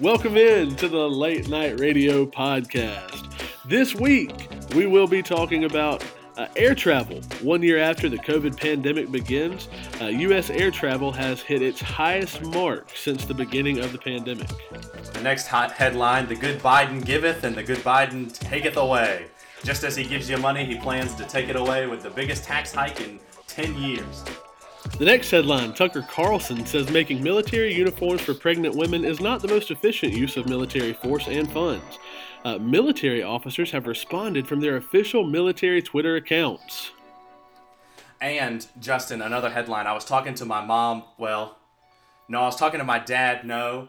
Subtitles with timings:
[0.00, 3.32] Welcome in to the Late Night Radio podcast.
[3.64, 6.04] This week, we will be talking about
[6.36, 7.20] uh, air travel.
[7.42, 9.68] One year after the COVID pandemic begins,
[10.00, 10.50] uh, U.S.
[10.50, 14.48] air travel has hit its highest mark since the beginning of the pandemic.
[15.14, 19.26] The next hot headline The good Biden giveth, and the good Biden taketh away.
[19.64, 22.44] Just as he gives you money, he plans to take it away with the biggest
[22.44, 23.18] tax hike in
[23.48, 24.24] 10 years.
[24.96, 29.48] The next headline Tucker Carlson says making military uniforms for pregnant women is not the
[29.48, 31.98] most efficient use of military force and funds.
[32.44, 36.90] Uh, military officers have responded from their official military Twitter accounts.
[38.20, 39.86] And, Justin, another headline.
[39.86, 41.58] I was talking to my mom, well,
[42.28, 43.88] no, I was talking to my dad, no.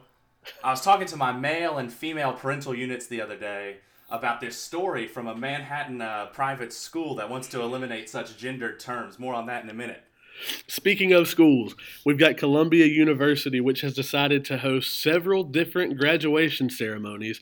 [0.63, 3.77] I was talking to my male and female parental units the other day
[4.11, 8.79] about this story from a Manhattan uh, private school that wants to eliminate such gendered
[8.79, 9.19] terms.
[9.19, 10.03] More on that in a minute.
[10.67, 11.75] Speaking of schools,
[12.05, 17.41] we've got Columbia University, which has decided to host several different graduation ceremonies,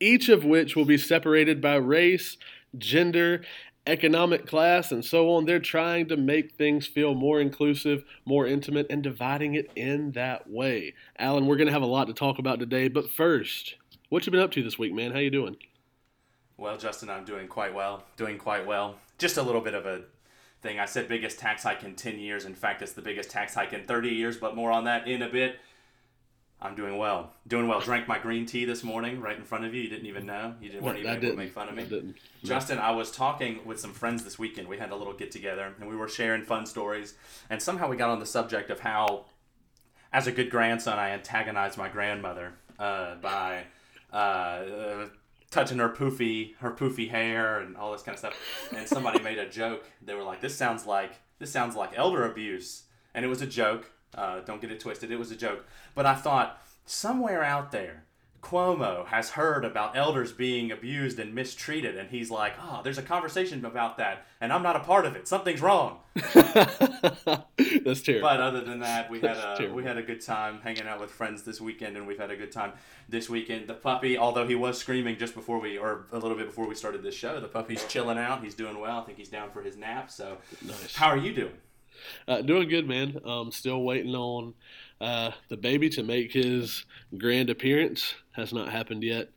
[0.00, 2.36] each of which will be separated by race,
[2.76, 3.42] gender,
[3.86, 5.44] economic class, and so on.
[5.44, 10.48] They're trying to make things feel more inclusive, more intimate, and dividing it in that
[10.48, 10.94] way.
[11.18, 13.76] Alan, we're going to have a lot to talk about today, but first,
[14.08, 15.12] what you been up to this week, man?
[15.12, 15.56] How you doing?
[16.56, 18.04] Well, Justin, I'm doing quite well.
[18.16, 18.96] Doing quite well.
[19.18, 20.02] Just a little bit of a
[20.62, 20.78] thing.
[20.78, 22.44] I said biggest tax hike in 10 years.
[22.44, 25.22] In fact, it's the biggest tax hike in 30 years, but more on that in
[25.22, 25.56] a bit.
[26.60, 27.32] I'm doing well.
[27.48, 27.80] Doing well.
[27.80, 29.82] Drank my green tea this morning right in front of you.
[29.82, 30.54] You didn't even know.
[30.60, 31.82] You didn't, weren't even able to make fun of me.
[31.82, 32.16] I didn't.
[32.44, 34.68] Justin, I was talking with some friends this weekend.
[34.68, 37.14] We had a little get together and we were sharing fun stories.
[37.50, 39.24] And somehow we got on the subject of how,
[40.12, 43.64] as a good grandson, I antagonized my grandmother uh, by
[44.12, 45.06] uh,
[45.52, 48.34] touching her poofy her poofy hair and all this kind of stuff.
[48.74, 49.84] And somebody made a joke.
[50.04, 53.46] They were like, "This sounds like this sounds like elder abuse," and it was a
[53.46, 53.90] joke.
[54.14, 55.12] Uh, don't get it twisted.
[55.12, 55.64] It was a joke.
[55.94, 58.04] But I thought somewhere out there,
[58.42, 63.02] Cuomo has heard about elders being abused and mistreated, and he's like, "Oh, there's a
[63.02, 65.28] conversation about that, and I'm not a part of it.
[65.28, 68.28] Something's wrong." That's terrible.
[68.28, 69.76] But other than that, we had a terrible.
[69.76, 72.36] we had a good time hanging out with friends this weekend, and we've had a
[72.36, 72.72] good time
[73.08, 73.68] this weekend.
[73.68, 76.74] The puppy, although he was screaming just before we, or a little bit before we
[76.74, 78.42] started this show, the puppy's chilling out.
[78.42, 78.98] He's doing well.
[79.00, 80.10] I think he's down for his nap.
[80.10, 80.94] So, Nice.
[80.96, 81.56] how are you doing?
[82.26, 83.18] Uh, doing good, man.
[83.24, 84.54] Um, still waiting on
[85.00, 86.84] uh, the baby to make his
[87.16, 88.14] grand appearance.
[88.32, 89.28] Has not happened yet.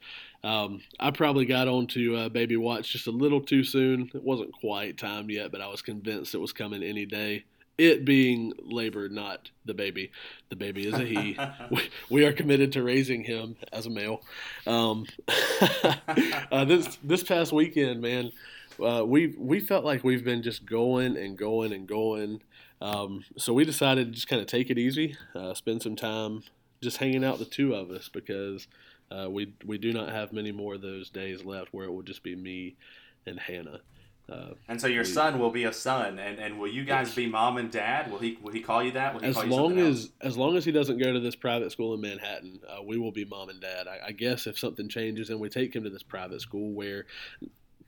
[0.45, 4.11] Um, I probably got onto uh, Baby Watch just a little too soon.
[4.13, 7.45] It wasn't quite timed yet, but I was convinced it was coming any day.
[7.79, 10.11] It being labor, not the baby.
[10.49, 11.37] The baby is a he.
[11.71, 14.21] we, we are committed to raising him as a male.
[14.67, 15.07] Um,
[16.51, 18.31] uh, this this past weekend, man,
[18.79, 22.41] uh, we we felt like we've been just going and going and going.
[22.81, 26.43] Um, so we decided to just kind of take it easy, uh, spend some time
[26.81, 28.67] just hanging out the two of us because
[29.11, 32.03] uh, we we do not have many more of those days left where it will
[32.03, 32.75] just be me
[33.25, 33.81] and Hannah.
[34.27, 37.13] Uh, And so your We- son will be a son, and, and will you guys
[37.13, 38.09] be mom and dad?
[38.11, 39.13] Will he will he call you that?
[39.13, 41.35] Will he as call you long as as long as he doesn't go to this
[41.35, 43.87] private school in Manhattan, uh, we will be mom and dad.
[43.87, 47.05] I, I guess if something changes and we take him to this private school where,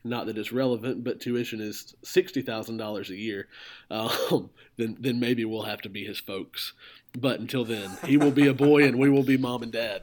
[0.04, 3.48] not that it's relevant, but tuition is sixty thousand dollars a year,
[3.90, 6.72] um, then then maybe we'll have to be his folks.
[7.16, 10.02] But until then, he will be a boy and we will be mom and dad.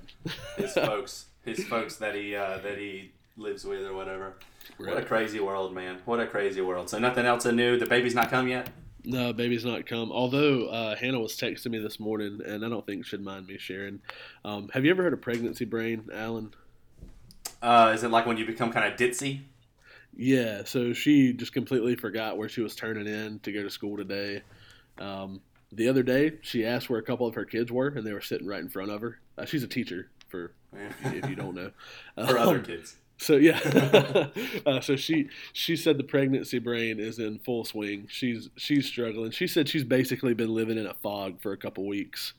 [0.57, 4.33] his folks, his folks that he uh, that he lives with or whatever.
[4.77, 5.99] What a crazy world, man!
[6.05, 6.89] What a crazy world.
[6.89, 7.77] So nothing else new.
[7.77, 8.69] The baby's not come yet.
[9.05, 10.11] No, baby's not come.
[10.11, 13.57] Although uh, Hannah was texting me this morning, and I don't think she'd mind me
[13.59, 13.99] sharing.
[14.43, 16.53] Um, have you ever heard of pregnancy brain, Alan?
[17.61, 19.41] Uh, is it like when you become kind of ditzy?
[20.17, 23.97] Yeah, so she just completely forgot where she was turning in to go to school
[23.97, 24.41] today.
[24.97, 28.13] Um, the other day, she asked where a couple of her kids were, and they
[28.13, 29.19] were sitting right in front of her.
[29.37, 30.53] Uh, she's a teacher, for
[31.03, 31.71] if you don't know.
[32.27, 32.95] For other Um, kids.
[33.17, 33.59] So yeah,
[34.65, 38.07] uh, so she she said the pregnancy brain is in full swing.
[38.09, 39.31] She's she's struggling.
[39.31, 42.33] She said she's basically been living in a fog for a couple weeks.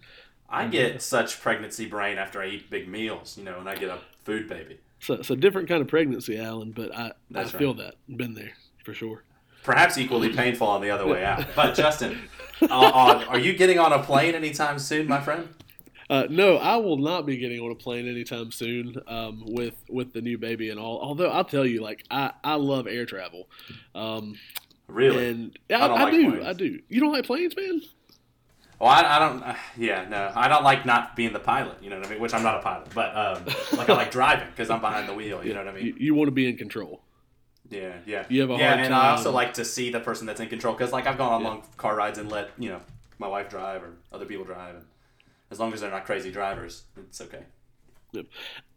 [0.48, 3.88] I get such pregnancy brain after I eat big meals, you know, and I get
[3.90, 4.78] a food baby.
[5.00, 6.72] So so different kind of pregnancy, Alan.
[6.72, 8.52] But I That's I feel that been there
[8.84, 9.24] for sure.
[9.66, 11.44] Perhaps equally painful on the other way out.
[11.56, 12.28] But Justin,
[12.62, 15.48] uh, uh, are you getting on a plane anytime soon, my friend?
[16.08, 20.12] Uh, no, I will not be getting on a plane anytime soon um, with with
[20.12, 21.00] the new baby and all.
[21.00, 23.48] Although I'll tell you, like I, I love air travel,
[23.96, 24.38] um,
[24.86, 25.28] Really?
[25.28, 26.46] and I I, don't I like do, planes.
[26.46, 26.78] I do.
[26.88, 27.80] You don't like planes, man?
[28.78, 29.42] Well, I, I don't.
[29.42, 31.82] Uh, yeah, no, I don't like not being the pilot.
[31.82, 32.20] You know what I mean?
[32.20, 33.44] Which I'm not a pilot, but um,
[33.76, 35.44] like I like driving because I'm behind the wheel.
[35.44, 35.86] You know what I mean?
[35.86, 37.02] You, you want to be in control.
[37.70, 38.24] Yeah, yeah.
[38.28, 40.48] You have a yeah, hard and I also like to see the person that's in
[40.48, 41.48] control because, like, I've gone on Yeah.
[41.48, 42.80] long car rides and let you know
[43.18, 44.84] my wife drive or other people drive, and
[45.50, 47.44] as long as they're not crazy drivers, it's okay.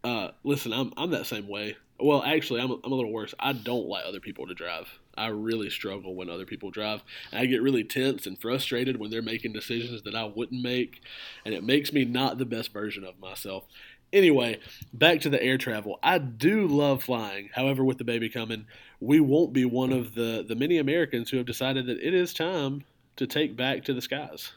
[0.03, 1.77] Uh, listen, I'm I'm that same way.
[2.00, 3.33] Well, actually, I'm a, I'm a little worse.
[3.39, 4.88] I don't like other people to drive.
[5.18, 7.03] I really struggle when other people drive.
[7.33, 11.01] I get really tense and frustrated when they're making decisions that I wouldn't make,
[11.44, 13.65] and it makes me not the best version of myself.
[14.11, 14.59] Anyway,
[14.94, 16.00] back to the air travel.
[16.01, 17.50] I do love flying.
[17.53, 18.65] However, with the baby coming,
[19.00, 22.33] we won't be one of the, the many Americans who have decided that it is
[22.33, 22.83] time
[23.17, 24.51] to take back to the skies.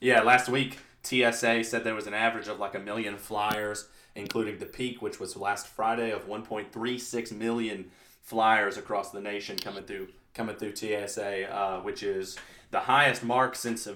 [0.00, 4.58] Yeah, last week TSA said there was an average of like a million flyers, including
[4.58, 7.90] the peak, which was last Friday of 1.36 million
[8.22, 12.36] flyers across the nation coming through coming through TSA, uh, which is
[12.72, 13.86] the highest mark since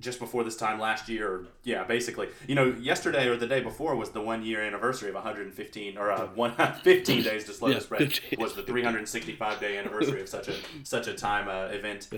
[0.00, 1.46] just before this time last year.
[1.64, 5.14] Yeah, basically, you know, yesterday or the day before was the one year anniversary of
[5.14, 6.52] 115 or uh, one
[6.82, 8.38] 15 days to slow Yeah, the spread 15.
[8.40, 12.08] was the 365 day anniversary of such a such a time uh, event.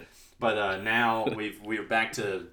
[0.41, 2.47] But uh, now we've we're back to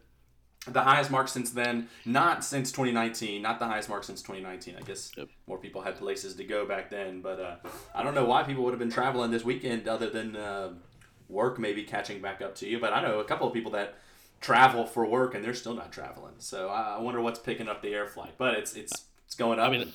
[0.68, 1.88] the highest mark since then.
[2.06, 3.42] Not since 2019.
[3.42, 4.76] Not the highest mark since 2019.
[4.78, 5.28] I guess Yep.
[5.48, 7.22] more people had places to go back then.
[7.22, 7.56] But uh,
[7.94, 10.74] I don't know why people would have been traveling this weekend other than uh,
[11.30, 12.80] work maybe catching back up to you.
[12.80, 13.96] But I know a couple of people that
[14.42, 16.36] travel for work and they're still not traveling.
[16.40, 18.34] So I I wonder what's picking up the air flight.
[18.38, 19.70] But it's it's it's going up.
[19.70, 19.92] I mean,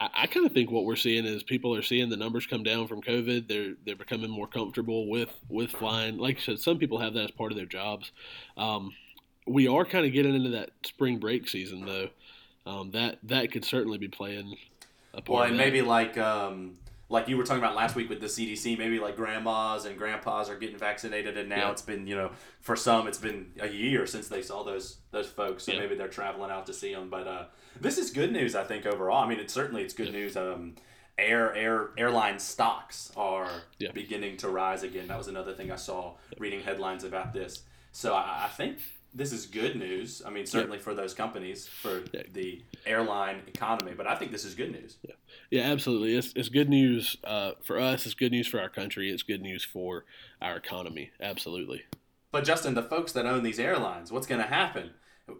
[0.00, 2.62] I, I kind of think what we're seeing is people are seeing the numbers come
[2.62, 3.48] down from COVID.
[3.48, 6.18] They're they're becoming more comfortable with with flying.
[6.18, 8.10] Like I said, some people have that as part of their jobs.
[8.56, 8.92] Um,
[9.46, 12.08] we are kind of getting into that spring break season, though.
[12.64, 14.56] Um, that that could certainly be playing
[15.14, 15.28] a part.
[15.28, 16.76] Well, and maybe like um,
[17.12, 20.48] like you were talking about last week with the CDC, maybe like grandmas and grandpas
[20.48, 21.70] are getting vaccinated, and now Yeah.
[21.72, 22.30] it's been you know
[22.60, 25.80] for some it's been a year since they saw those those folks, so Yeah.
[25.80, 27.10] maybe they're traveling out to see them.
[27.10, 27.44] But uh,
[27.80, 29.22] this is good news, I think overall.
[29.24, 30.36] I mean, it's certainly it's good news.
[30.36, 30.74] Um,
[31.18, 33.48] air air airline stocks are
[33.78, 33.92] Yeah.
[33.92, 35.06] beginning to rise again.
[35.08, 37.62] That was another thing I saw reading headlines about this.
[37.92, 38.78] So I, I think.
[39.14, 40.22] This is good news.
[40.26, 42.22] I mean, certainly for those companies, for Yeah.
[42.32, 44.96] the airline economy, but I think this is good news.
[45.50, 46.16] Yeah, absolutely.
[46.16, 48.06] It's, it's good news uh, for us.
[48.06, 49.10] It's good news for our country.
[49.10, 50.04] It's good news for
[50.40, 51.10] our economy.
[51.20, 51.82] Absolutely.
[52.30, 54.90] But Justin, the folks that own these airlines, what's going to happen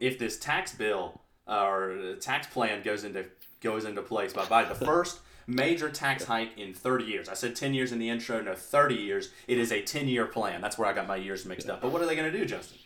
[0.01, 3.25] if this tax bill uh, or tax plan goes into
[3.63, 7.29] goes into place by by the first major tax hike in 30 years?
[7.31, 9.31] I said 10 years in the intro, no 30 years.
[9.49, 10.61] It is a 10 year plan.
[10.61, 11.81] That's where I got my years mixed up.
[11.81, 12.79] But what are they going to do, Justin?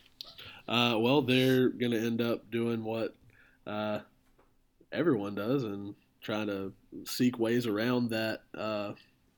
[0.69, 3.15] Uh, well, they're going to end up doing what
[3.67, 4.01] uh,
[4.93, 6.73] everyone does and trying to
[7.05, 8.93] seek ways around that uh,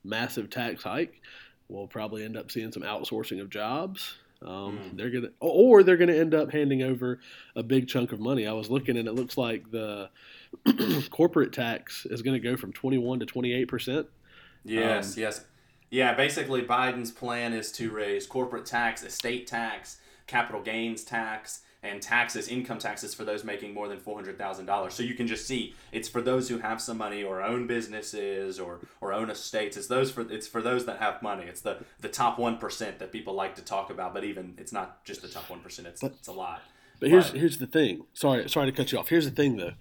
[0.04, 1.20] massive tax hike.
[1.68, 4.14] We'll probably end up seeing some outsourcing of jobs.
[4.40, 4.96] Um, Mm.
[4.96, 7.18] They're gonna, or they're gonna end up handing over
[7.56, 8.46] a big chunk of money.
[8.46, 10.10] I was looking, and it looks like the
[11.10, 14.06] corporate tax is going to go from twenty one to twenty eight percent.
[14.64, 15.44] Yes, Um, yes.
[15.90, 19.98] Yeah, basically Biden's plan is to raise corporate tax, estate tax,
[20.28, 24.90] capital gains tax, and taxes, income taxes for those making more than $400,000.
[24.92, 28.58] So you can just see it's for those who have some money or own businesses
[28.58, 29.76] or, or own estates.
[29.76, 31.44] It's those for it's for those that have money.
[31.44, 35.04] It's the the top 1% that people like to talk about, but even it's not
[35.04, 36.62] just the top 1%, it's it's a lot.
[37.00, 37.40] But here's Right.
[37.40, 38.02] here's the thing.
[38.12, 39.08] Sorry, sorry to cut you off.
[39.08, 39.74] Here's the thing though.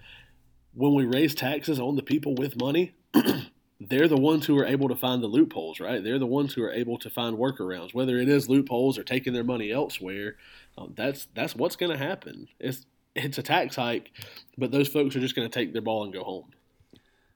[0.76, 2.94] When we raise taxes on the people with money,
[3.80, 6.04] they're the ones who are able to find the loopholes, right?
[6.04, 9.34] They're the ones who are able to find workarounds, whether it is loopholes or taking
[9.34, 10.36] their money elsewhere.
[10.78, 12.48] Um, that's that's what's going to happen.
[12.60, 12.86] It's
[13.16, 14.12] it's a tax hike,
[14.58, 16.52] but those folks are just going to take their ball and go home.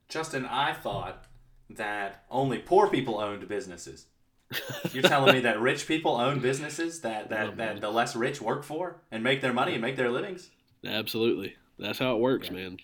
[0.10, 1.25] Justin, I thought
[1.70, 4.08] that only poor people owned businesses.
[4.92, 8.42] You're telling me that rich people own businesses that, that, Oh, that the less rich
[8.42, 10.50] work for and make their money and make their livings?
[10.86, 12.54] Absolutely, that's how it works, Yeah.
[12.56, 12.77] man.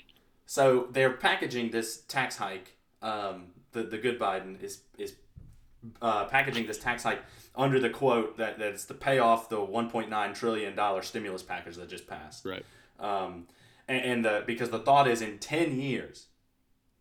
[0.45, 2.77] So they're packaging this tax hike.
[3.01, 5.13] Um, the the good Biden is is
[6.01, 7.21] uh, packaging this tax hike
[7.55, 11.75] under the quote that, that it's to pay off the 1.9 trillion dollar stimulus package
[11.75, 12.45] that just passed.
[12.45, 12.65] Right.
[12.99, 13.47] Um,
[13.87, 16.27] and, and the, because the thought is in 10 years,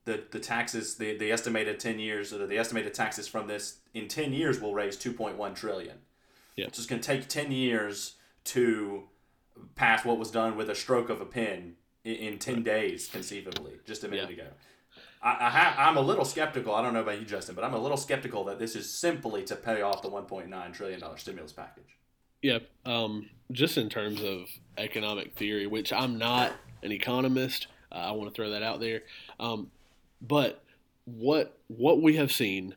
[0.05, 4.09] the, the taxes, the, the estimated 10 years, or the estimated taxes from this in
[4.09, 5.99] 10 years will raise 2.1 trillion.
[6.55, 6.67] Yeah.
[6.67, 8.15] So it's going to take 10 years
[8.45, 9.05] to
[9.75, 13.73] pass what was done with a stroke of a pen in, in 10 days, conceivably,
[13.85, 14.45] just a minute Yeah.
[14.45, 14.51] ago.
[15.27, 16.75] I, I'm a little skeptical.
[16.75, 19.43] I don't know about you, Justin, but I'm a little skeptical that this is simply
[19.45, 21.97] to pay off the 1.9 trillion dollar stimulus package.
[22.43, 22.69] Yep.
[22.85, 24.47] um, just in terms of
[24.79, 26.53] economic theory, which I'm not
[26.83, 29.03] an economist, uh, I want to throw that out there.
[29.41, 29.71] Um,
[30.21, 30.63] but
[31.05, 32.75] what what we have seen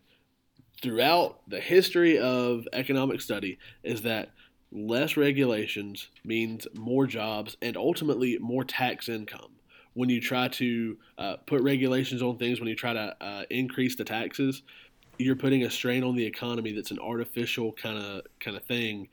[0.81, 4.31] throughout the history of economic study is that
[4.71, 9.58] less regulations means more jobs and ultimately more tax income.
[9.99, 13.97] When you try to uh, put regulations on things, when you try to uh, increase
[13.97, 14.63] the taxes,
[15.17, 19.09] you're putting a strain on the economy that's an artificial kind of kind of thing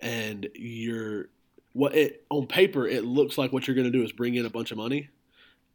[0.00, 1.28] and you're
[1.72, 4.46] what it on paper it looks like what you're going to do is bring in
[4.46, 5.10] a bunch of money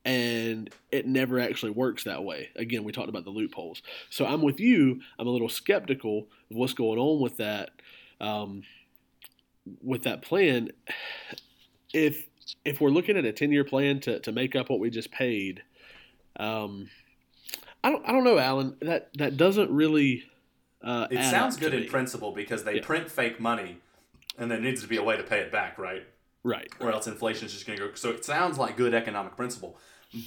[0.05, 2.49] and it never actually works that way.
[2.55, 3.81] Again, we talked about the loopholes.
[4.09, 5.01] So I'm with you.
[5.19, 7.69] I'm a little skeptical of what's going on with that,
[8.19, 8.63] um,
[9.83, 10.69] with that plan.
[11.93, 12.27] If
[12.65, 15.11] if we're looking at a 10 year plan to, to make up what we just
[15.11, 15.63] paid,
[16.37, 16.89] um,
[17.83, 18.77] I don't I don't know, Alan.
[18.81, 20.23] That that doesn't really.
[20.83, 21.87] Uh, it sounds good in me.
[21.87, 22.83] principle because they Yeah.
[22.83, 23.77] print fake money,
[24.37, 26.03] and there needs to be a way to pay it back, right?
[26.43, 26.71] Right.
[26.79, 27.93] or else inflation is just going to go.
[27.93, 29.77] So it sounds like good economic principle,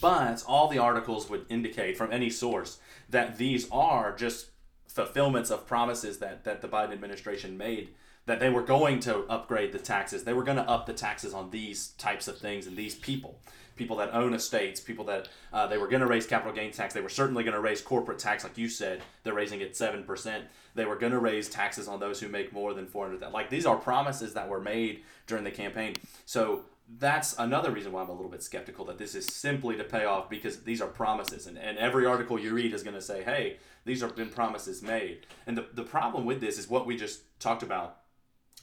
[0.01, 2.79] but all the articles would indicate from any source
[3.09, 4.51] that these are just
[4.87, 7.89] fulfillments of promises that that the Biden administration made
[8.27, 10.25] that they were going to upgrade the taxes.
[10.25, 13.39] They were going to up the taxes on these types of things and these people.
[13.77, 16.95] People that own estates, people that uh, they were going to raise capital gains tax.
[16.95, 19.03] They were certainly going to raise corporate tax, like you said.
[19.25, 20.45] They're raising it seven percent.
[20.77, 23.33] They were going to raise taxes on those who make more than four hundred.
[23.33, 25.97] Like these are promises that were made during the campaign.
[26.25, 26.67] So
[27.01, 30.05] that's another reason why I'm a little bit skeptical that this is simply to pay
[30.05, 33.25] off because these are promises, and, and every article you read is going to say,
[33.25, 35.27] hey, these have been promises made.
[35.47, 37.97] And the, the problem with this is what we just talked about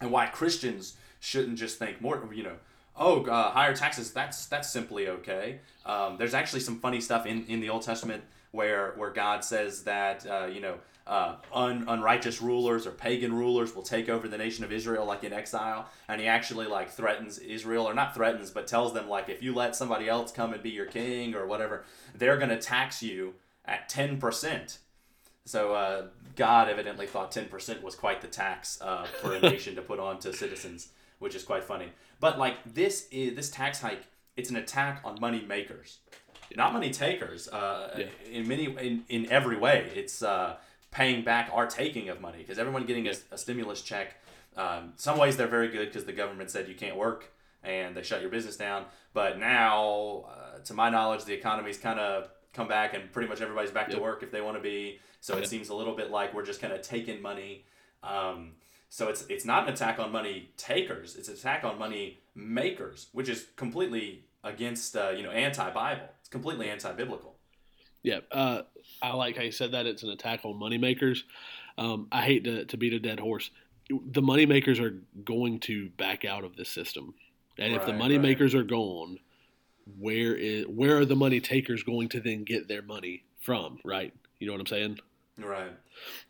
[0.02, 2.56] and why Christians shouldn't just think more, you know,
[2.98, 5.60] oh, uh, higher taxes, that's that's simply okay.
[5.86, 9.84] Um, there's actually some funny stuff in, in the Old Testament where where God says
[9.84, 10.76] that, uh, you know,
[11.08, 15.24] uh, un, unrighteous rulers or pagan rulers will take over the nation of Israel like
[15.24, 19.30] in exile, and he actually like threatens Israel, or not threatens, but tells them like
[19.30, 23.02] if you let somebody else come and be your king or whatever, they're to tax
[23.02, 24.80] you at ten percent.
[25.46, 29.82] So uh, God evidently thought 10% was quite the tax uh, for a nation to
[29.82, 31.90] put on to citizens, which is quite funny.
[32.20, 34.04] But like this is this tax hike,
[34.38, 36.00] it's an attack on money makers,
[36.56, 37.48] not money takers.
[37.48, 38.06] Uh, Yeah.
[38.32, 40.58] In many in, in every way, it's uh,
[40.92, 44.18] paying back our taking of money because everyone getting a, a stimulus check.
[44.58, 47.32] Um, some ways they're very good because the government said you can't work
[47.64, 48.86] and they shut your business down.
[49.14, 53.42] But now, uh, to my knowledge, the economy's kind of come back and pretty much
[53.42, 55.00] everybody's back to work if they want to be.
[55.20, 57.66] So it seems a little bit like we're just kind of taking money.
[58.04, 58.54] Um,
[58.90, 63.08] so it's it's not an attack on money takers; it's an attack on money makers,
[63.14, 66.10] which is completely against uh, you know anti-Bible.
[66.20, 67.36] It's completely anti-biblical.
[68.04, 68.64] Yeah, uh,
[69.02, 69.86] I like how you said that.
[69.86, 71.20] It's an attack on moneymakers.
[71.78, 73.52] Um, I hate to, to beat a dead horse.
[73.90, 77.14] The moneymakers are going to back out of this system,
[77.58, 79.20] and if the Right, moneymakers are gone,
[79.98, 83.80] where is where are the money takers going to then get their money from?
[83.84, 84.14] Right?
[84.40, 85.00] You know what I'm saying?
[85.40, 85.72] Right.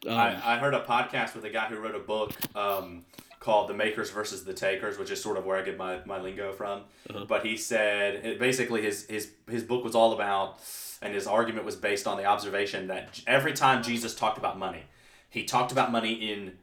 [0.07, 3.05] Um, I, I heard a podcast with a guy who wrote a book um,
[3.39, 6.19] called The Makers versus the Takers, which is sort of where I get my, my
[6.19, 6.83] lingo from.
[7.09, 7.25] Uh-huh.
[7.27, 10.59] But he said it, basically his, his, his book was all about,
[11.01, 14.83] and his argument was based on the observation that every time Jesus talked about money,
[15.29, 16.53] he talked about money in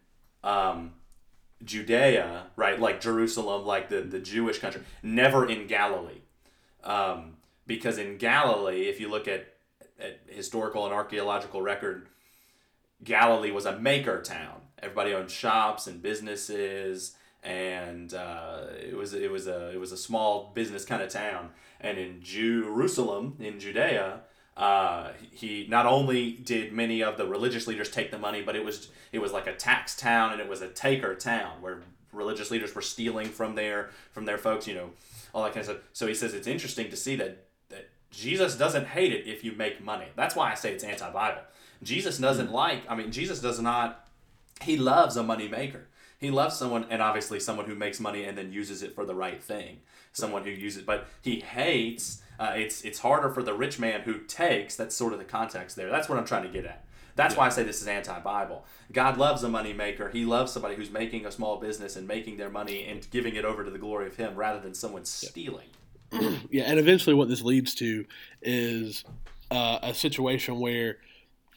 [0.45, 0.93] um,
[1.65, 2.79] Judea, right?
[2.79, 6.21] Like Jerusalem, like the, the Jewish country, never in Galilee.
[6.89, 9.55] Um, because in Galilee, if you look at,
[10.01, 12.09] at historical and archaeological record,
[13.05, 14.63] Galilee was a maker town.
[14.83, 19.97] Everybody owned shops and businesses, and uh, it was it was a it was a
[19.97, 21.51] small business kind of town.
[21.81, 24.21] And in Jerusalem, in Judea,
[24.57, 28.65] uh, he not only did many of the religious leaders take the money, but it
[28.65, 32.51] was it was like a tax town and it was a taker town where religious
[32.51, 34.67] leaders were stealing from their from their folks.
[34.67, 34.91] You know,
[35.35, 35.83] all that kind of stuff.
[35.93, 39.53] So he says it's interesting to see that that Jesus doesn't hate it if you
[39.53, 40.07] make money.
[40.17, 41.43] That's why I say it's anti-Bible.
[41.83, 42.83] Jesus doesn't like.
[42.89, 44.09] I mean, Jesus does not.
[44.63, 45.87] He loves a money maker.
[46.19, 49.15] He loves someone, and obviously someone who makes money and then uses it for the
[49.15, 49.81] right thing.
[50.13, 52.23] Someone who uses, but he hates.
[52.41, 54.75] Uh, it's it's harder for the rich man who takes.
[54.75, 55.91] That's sort of the context there.
[55.91, 56.85] That's what I'm trying to get at.
[57.19, 58.65] That's why I say this is anti-Bible.
[58.93, 60.09] God loves a money maker.
[60.09, 63.45] He loves somebody who's making a small business and making their money and giving it
[63.45, 65.67] over to the glory of Him, rather than someone stealing.
[66.13, 68.05] yeah, and eventually, what this leads to
[68.41, 69.03] is
[69.51, 70.99] uh, a situation where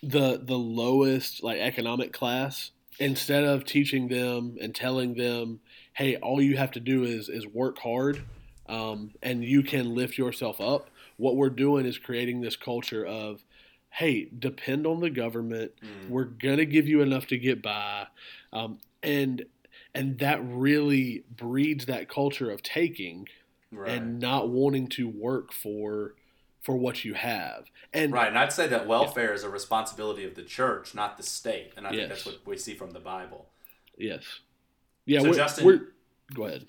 [0.01, 5.59] the the lowest like economic class, instead of teaching them and telling them,
[5.93, 8.23] "Hey, all you have to do is is work hard,
[8.67, 13.43] um, and you can lift yourself up," what we're doing is creating this culture of,
[13.91, 15.73] "Hey, depend on the government.
[16.09, 18.07] We're gonna give you enough to get by,"
[18.51, 19.45] um, and
[19.93, 23.27] and that really breeds that culture of taking
[23.71, 23.89] Right.
[23.91, 26.15] and not wanting to work for
[26.61, 27.71] for what you have.
[27.93, 31.23] And Right, and I'd say that welfare is a responsibility of the church, not the
[31.23, 33.49] state, and I think that's what we see from the Bible.
[33.97, 34.41] yes,
[35.05, 35.19] yeah.
[35.21, 35.87] So, we're, Justin- we're,
[36.33, 36.65] go ahead.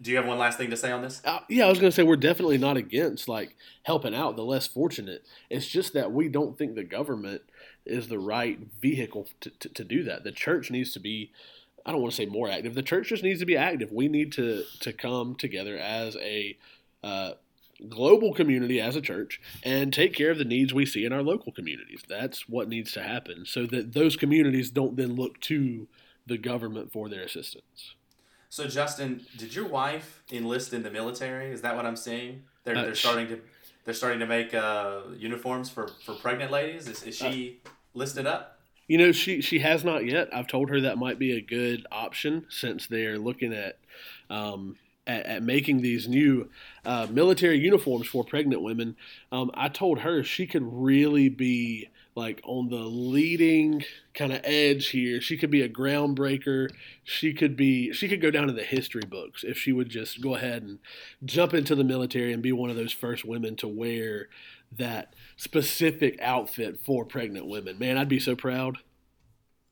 [0.00, 1.22] Do you have one last thing to say on this?
[1.24, 4.44] Uh, yeah, I was going to say we're definitely not against like helping out the
[4.44, 5.24] less fortunate.
[5.48, 7.42] It's just that we don't think the government
[7.86, 10.24] is the right vehicle to, to, to do that.
[10.24, 11.30] The church needs to be.
[11.86, 12.74] I don't want to say more active.
[12.74, 13.92] The church just needs to be active.
[13.92, 16.58] We need to to come together as a
[17.02, 17.32] uh,
[17.88, 21.22] global community as a church and take care of the needs we see in our
[21.22, 22.02] local communities.
[22.08, 25.86] That's what needs to happen so that those communities don't then look to
[26.26, 27.94] the government for their assistance.
[28.48, 31.50] So, Justin, did your wife enlist in the military?
[31.50, 32.42] Is that what I'm seeing?
[32.64, 33.40] They're, Uh, they're starting to
[33.84, 36.88] they're starting to make uh, uniforms for, for pregnant ladies.
[36.88, 37.60] Is, is she
[37.94, 38.58] listed up?
[38.88, 40.28] You know, she she has not yet.
[40.32, 43.78] I've told her that might be a good option since they're looking at
[44.28, 44.76] um,
[45.06, 46.50] at, at making these new
[46.84, 48.96] uh, military uniforms for pregnant women.
[49.30, 54.88] Um, I told her she could really be like on the leading kind of edge
[54.88, 55.20] here.
[55.20, 56.70] She could be a groundbreaker.
[57.04, 60.20] She could be she could go down in the history books if she would just
[60.22, 60.78] go ahead and
[61.24, 64.28] jump into the military and be one of those first women to wear
[64.72, 67.78] that specific outfit for pregnant women.
[67.78, 68.78] Man, I'd be so proud.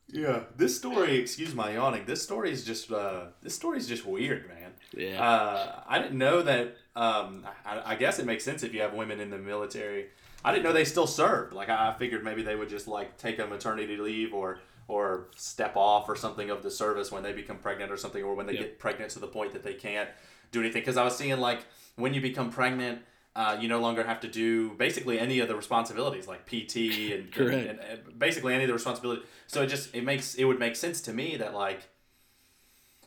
[0.08, 1.16] Yeah, this story.
[1.16, 2.04] Excuse my yawning.
[2.04, 4.72] This story is just uh, this story is just weird, man.
[4.94, 5.20] Yeah.
[5.20, 6.76] Uh, I didn't know that.
[6.94, 10.08] Um, I, I guess it makes sense if you have women in the military.
[10.44, 11.52] I didn't know they still served.
[11.54, 15.76] Like I figured maybe they would just like take a maternity leave or or step
[15.76, 18.52] off or something of the service when they become pregnant or something, or when they
[18.52, 18.62] Yep.
[18.62, 20.10] get pregnant to the point that they can't
[20.52, 20.82] do anything.
[20.82, 21.64] Because I was seeing like
[21.96, 23.00] when you become pregnant.
[23.36, 26.76] Uh, you no longer have to do basically any of the responsibilities like PT
[27.12, 27.68] and, Correct.
[27.68, 29.22] and, and basically any of the responsibility.
[29.48, 31.80] So it just it makes it would make sense to me that like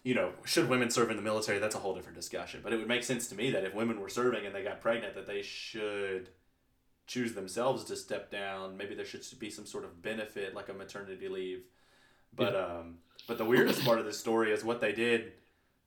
[0.04, 1.60] you know, should women serve in the military?
[1.60, 2.60] That's a whole different discussion.
[2.64, 4.82] But it would make sense to me that if women were serving and they got
[4.82, 6.30] pregnant, that they should
[7.08, 8.78] choose themselves to step down.
[8.78, 11.64] Maybe there should be some sort of benefit, like a maternity leave.
[12.36, 12.98] But um,
[13.28, 15.32] but the weirdest part of this story is what they did,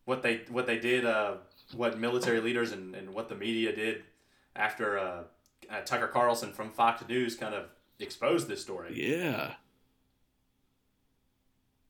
[0.06, 1.34] what they what they did, uh,
[1.76, 4.02] what military leaders and, and what the media did
[4.56, 5.22] after uh,
[5.70, 7.66] uh, Tucker Carlson from Fox News kind of
[8.00, 8.94] exposed this story.
[8.96, 9.54] yeah.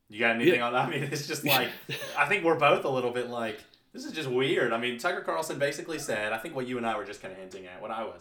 [0.09, 0.73] You got anything on?
[0.73, 0.89] That?
[0.89, 1.71] I mean, it's just like
[2.19, 3.61] I think we're both a little bit like
[3.93, 4.73] this is just weird.
[4.73, 7.33] I mean, Tucker Carlson basically said, I think what you and I were just kind
[7.33, 8.19] of hinting at, what I was.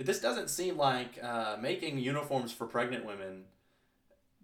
[0.00, 3.44] This doesn't seem like uh, making uniforms for pregnant women.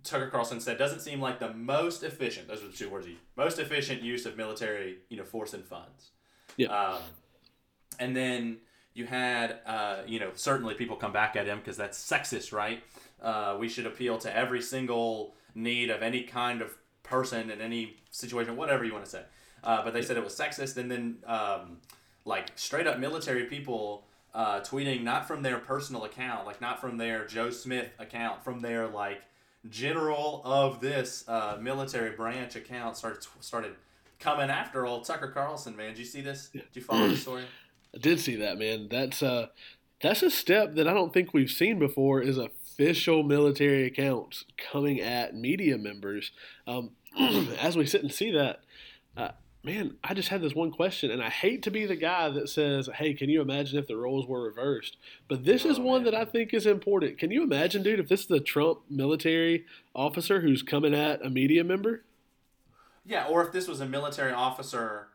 [0.04, 2.46] Tucker Carlson said doesn't seem like the most efficient.
[2.46, 3.06] Those are the two words.
[3.06, 6.10] he Most efficient use of military, you know, force and funds.
[6.56, 6.68] Yeah.
[6.68, 7.02] Um,
[7.98, 8.58] and then
[8.92, 12.82] you had, uh, you know, certainly people come back at him because that's sexist, right?
[13.20, 17.96] Uh, we should appeal to every single need of any kind of person in any
[18.10, 19.22] situation, whatever you want to say.
[19.64, 21.78] Uh, but they said it was sexist, and then um,
[22.24, 26.98] like straight up military people uh, tweeting not from their personal account, like not from
[26.98, 29.22] their Joe Smith account, from their like
[29.70, 33.72] general of this uh, military branch account started started
[34.20, 35.74] coming after old Tucker Carlson.
[35.74, 36.50] Man, did you see this?
[36.52, 37.44] Did you follow the story?
[37.94, 38.88] I did see that, man.
[38.90, 39.46] That's uh
[40.02, 45.00] that's a step that I don't think we've seen before is official military accounts coming
[45.00, 46.32] at media members.
[46.66, 46.90] Um,
[47.58, 48.60] as we sit and see that,
[49.16, 49.30] uh,
[49.66, 52.48] man, I just had this one question, and I hate to be the guy that
[52.48, 54.96] says, "Hey, can you imagine if the roles were reversed?"
[55.28, 56.12] But this is oh, one man.
[56.12, 57.18] that I think is important.
[57.18, 61.28] Can you imagine, dude, if this is the Trump military officer who's coming at a
[61.28, 62.04] media member?
[63.04, 65.08] Yeah, or if this was a military officer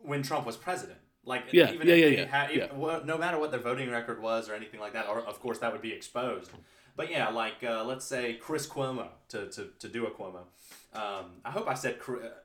[0.00, 0.98] when Trump was president.
[1.24, 2.74] Like, Yeah, even yeah, if yeah, they yeah, had- yeah.
[2.74, 5.58] well, no matter what their voting record was or anything like that, or of course
[5.58, 6.50] that would be exposed.
[6.98, 10.40] But yeah, like uh, let's say Chris Cuomo to, to, to do a Cuomo.
[10.94, 11.98] Um, I hope I said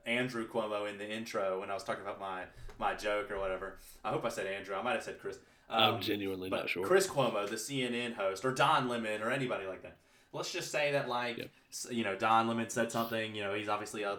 [0.06, 2.44] Andrew Cuomo in the intro when I was talking about my,
[2.78, 3.78] my joke or whatever.
[4.04, 4.76] I hope I said Andrew.
[4.76, 5.38] I might have said Chris.
[5.68, 6.86] Um, I'm genuinely not sure.
[6.86, 9.96] Chris Cuomo, the CNN host, or Don Lemon, or anybody like that.
[10.32, 11.50] Let's just say that, like, Yep.
[11.90, 13.34] you know, Don Lemon said something.
[13.34, 14.18] You know, he's obviously a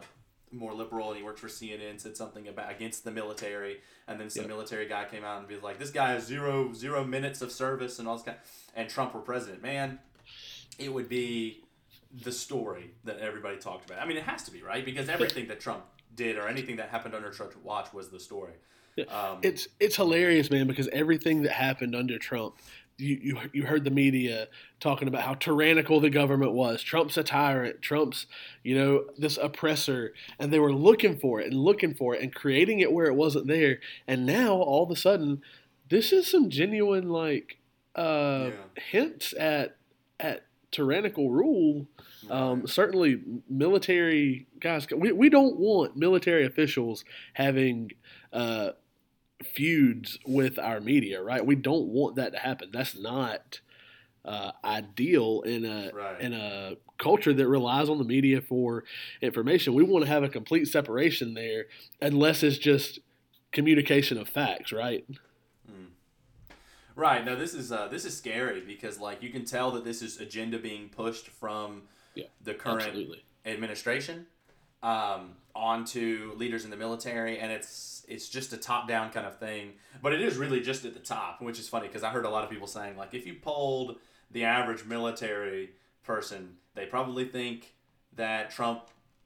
[0.52, 2.02] more liberal, and he works for CNN.
[2.02, 4.50] Said something about against the military, and then some Yep.
[4.50, 8.00] military guy came out and be like, "This guy has zero zero minutes of service
[8.00, 8.38] and all this kind."
[8.76, 10.00] And Trump were president, man,
[10.80, 11.64] it would be
[12.24, 14.02] the story that everybody talked about.
[14.02, 15.84] I mean, it has to be right because everything that Trump
[16.16, 18.54] did or anything that happened under Trump's watch was the story.
[19.10, 22.56] Um, It's it's hilarious, man, because everything that happened under Trump,
[22.98, 24.48] you, you you heard the media
[24.80, 26.82] talking about how tyrannical the government was.
[26.82, 27.82] Trump's a tyrant.
[27.82, 28.26] Trump's
[28.64, 32.34] you know this oppressor, and they were looking for it and looking for it and
[32.34, 33.82] creating it where it wasn't there.
[34.08, 35.42] And now all of a sudden,
[35.90, 37.58] this is some genuine like
[37.98, 38.82] uh, Yeah.
[38.92, 39.76] hints at
[40.22, 41.88] at tyrannical rule.
[42.30, 44.88] Um, certainly, military guys.
[44.90, 47.92] We, we don't want military officials having
[48.34, 48.72] uh,
[49.54, 51.46] feuds with our media, right?
[51.46, 52.70] We don't want that to happen.
[52.74, 53.62] That's not
[54.26, 56.20] uh, ideal in a Right.
[56.22, 58.84] in a culture that relies on the media for
[59.22, 59.74] information.
[59.74, 61.66] We want to have a complete separation there,
[62.02, 63.00] unless it's just
[63.52, 65.06] communication of facts, right?
[66.96, 67.26] Right.
[67.26, 70.20] No, this is uh, this is scary because like you can tell that this is
[70.20, 73.24] agenda being pushed from Yeah, the current Absolutely.
[73.46, 74.28] administration.
[74.84, 79.40] um, onto leaders in the military, and it's it's just a top down kind of
[79.40, 79.74] thing.
[80.02, 82.30] But it is really just at the top, which is funny because I heard a
[82.30, 83.98] lot of people saying like if you polled
[84.32, 85.72] the average military
[86.04, 87.74] person, they probably think
[88.16, 88.84] that Trump,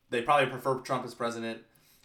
[0.09, 1.59] they probably prefer Trump as president.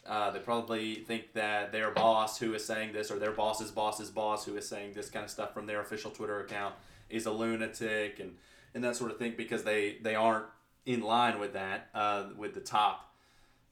[0.06, 4.10] Uh, they probably think that their boss who is saying this or their boss's boss's
[4.10, 6.74] boss who is saying this kind of stuff from their official Twitter account
[7.08, 8.36] is a lunatic and,
[8.74, 10.44] and that sort of thing because they, they aren't
[10.86, 13.10] in line with that uh, with the top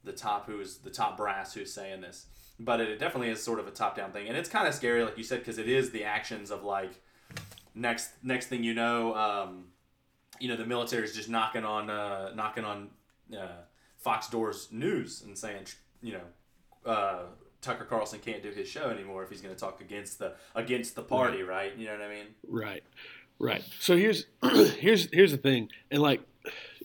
[0.05, 2.27] the top who's the top brass who's saying this.
[2.59, 4.29] But it definitely is sort of a top down thing.
[4.29, 6.93] And it's kind of scary like you said because it is the actions of like
[7.75, 9.67] next next thing you know um,
[10.41, 12.89] you know the military is just knocking on uh, knocking on
[13.37, 13.63] uh,
[13.99, 15.67] Fox Doors news and saying
[16.03, 17.23] you know uh,
[17.61, 20.97] Tucker Carlson can't do his show anymore if he's going to talk against the against
[20.97, 21.71] the party, right.
[21.71, 21.77] right?
[21.77, 22.27] You know what I mean?
[22.49, 22.83] Right,
[23.39, 23.65] right.
[23.81, 26.21] So here's here's here's the thing, and like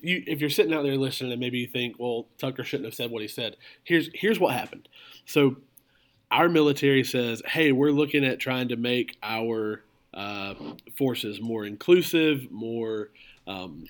[0.01, 2.93] you, if you're sitting out there listening, and maybe you think, well, Tucker shouldn't have
[2.93, 3.57] said what he said.
[3.83, 4.87] Here's here's what happened.
[5.25, 5.57] So
[6.29, 10.53] our military says, hey, we're looking at trying to make our uh,
[10.95, 13.09] forces more inclusive, more
[13.47, 13.85] um,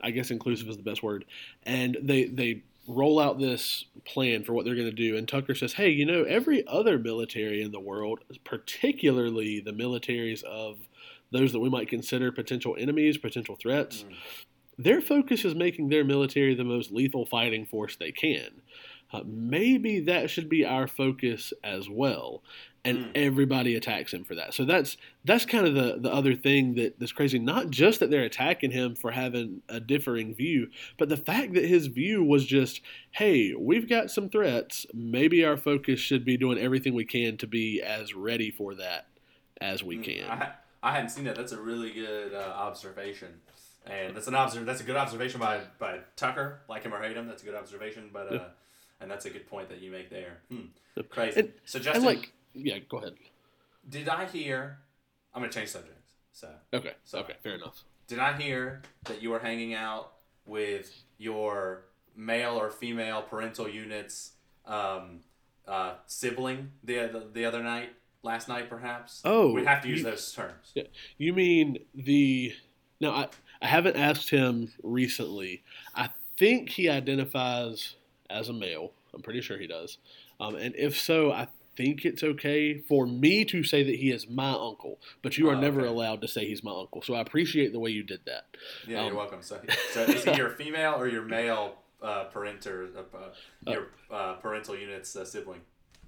[0.00, 1.24] I guess inclusive is the best word.
[1.64, 5.16] And they they roll out this plan for what they're going to do.
[5.16, 10.42] And Tucker says, "Hey, you know, every other military in the world, particularly the militaries
[10.42, 10.78] of
[11.30, 14.14] those that we might consider potential enemies, potential threats, mm.
[14.78, 18.62] their focus is making their military the most lethal fighting force they can."
[19.12, 22.42] Uh, maybe that should be our focus as well
[22.84, 23.10] and mm.
[23.14, 24.54] everybody attacks him for that.
[24.54, 27.38] So that's that's kind of the the other thing that that's crazy.
[27.38, 30.68] Not just that they're attacking him for having a differing view,
[30.98, 32.80] but the fact that his view was just,
[33.12, 34.86] hey, we've got some threats.
[34.94, 39.06] Maybe our focus should be doing everything we can to be as ready for that
[39.60, 40.30] as we mm, can.
[40.30, 41.36] I, I hadn't seen that.
[41.36, 43.40] That's a really good uh, observation.
[43.86, 46.60] And that's an observ- That's a good observation by, by Tucker.
[46.68, 48.10] Like him or hate him, that's a good observation.
[48.12, 48.44] But uh,
[49.00, 50.38] and that's a good point that you make there.
[50.50, 50.66] Hmm.
[51.08, 51.40] Crazy.
[51.40, 53.14] And, so Justin, like yeah, go ahead.
[53.88, 54.78] Did I hear?
[55.34, 56.12] I'm gonna change subjects.
[56.32, 57.84] So okay, so okay, fair enough.
[58.06, 60.12] Did I hear that you were hanging out
[60.44, 61.84] with your
[62.16, 64.32] male or female parental units
[64.66, 65.20] um,
[65.66, 67.90] uh, sibling the, the the other night,
[68.22, 69.22] last night perhaps?
[69.24, 70.72] Oh, we have to use you, those terms.
[70.74, 70.84] Yeah,
[71.18, 72.52] you mean the?
[73.00, 73.28] No, I
[73.62, 75.62] I haven't asked him recently.
[75.94, 77.94] I think he identifies
[78.30, 78.92] as a male.
[79.14, 79.98] I'm pretty sure he does.
[80.38, 84.28] Um, and if so, I think it's okay for me to say that he is
[84.28, 85.88] my uncle, but you are oh, never okay.
[85.88, 87.02] allowed to say he's my uncle.
[87.02, 88.44] So I appreciate the way you did that.
[88.86, 89.42] Yeah, um, you're welcome.
[89.42, 89.60] So,
[89.92, 94.76] so is he your female or your male uh, parenter, uh, uh your uh, parental
[94.76, 95.60] unit's uh, sibling?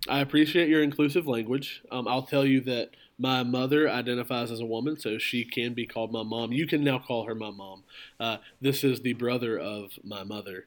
[0.08, 1.82] I appreciate your inclusive language.
[1.90, 5.86] Um, I'll tell you that my mother identifies as a woman, so she can be
[5.86, 6.52] called my mom.
[6.52, 7.84] You can now call her my mom.
[8.18, 10.66] Uh, this is the brother of my mother.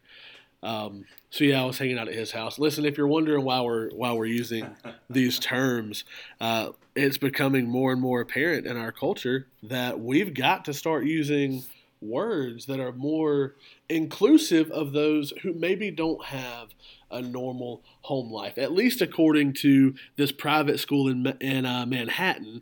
[0.66, 2.58] Um, so yeah, I was hanging out at his house.
[2.58, 4.68] Listen, if you're wondering why we're why we're using
[5.10, 6.04] these terms,
[6.42, 11.06] uh, it's becoming more and more apparent in our culture that we've got to start
[11.06, 11.64] using
[12.02, 13.56] words that are more
[13.90, 16.70] inclusive of those who maybe don't have
[17.12, 18.58] a normal home life.
[18.58, 22.62] At least according to this private school in in uh, Manhattan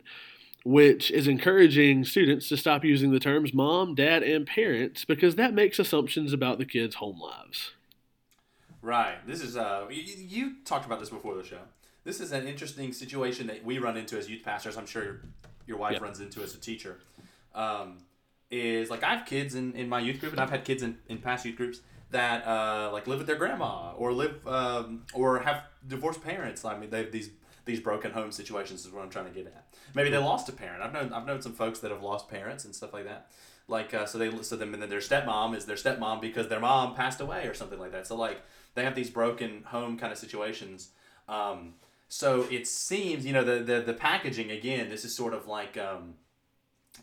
[0.64, 5.52] which is encouraging students to stop using the terms mom, dad, and parents because that
[5.52, 7.72] makes assumptions about the kids' home lives.
[8.84, 9.26] Right.
[9.26, 11.60] This is uh you, you talked about this before the show.
[12.04, 14.76] This is an interesting situation that we run into as youth pastors.
[14.76, 15.20] I'm sure your,
[15.66, 16.02] your wife yep.
[16.02, 16.98] runs into as a teacher.
[17.54, 18.00] Um,
[18.50, 20.98] is like I have kids in, in my youth group, and I've had kids in,
[21.08, 25.38] in past youth groups that uh, like live with their grandma or live um, or
[25.40, 26.62] have divorced parents.
[26.62, 27.30] I mean, they have these
[27.64, 29.64] these broken home situations is what I'm trying to get at.
[29.94, 30.82] Maybe they lost a parent.
[30.82, 33.30] I've known I've known some folks that have lost parents and stuff like that.
[33.66, 36.60] Like uh, so they so them and then their stepmom is their stepmom because their
[36.60, 38.06] mom passed away or something like that.
[38.06, 38.42] So like
[38.74, 40.90] they have these broken home kind of situations.
[41.28, 41.74] Um,
[42.08, 45.76] so it seems, you know, the, the, the packaging, again, this is sort of like,
[45.76, 46.14] um,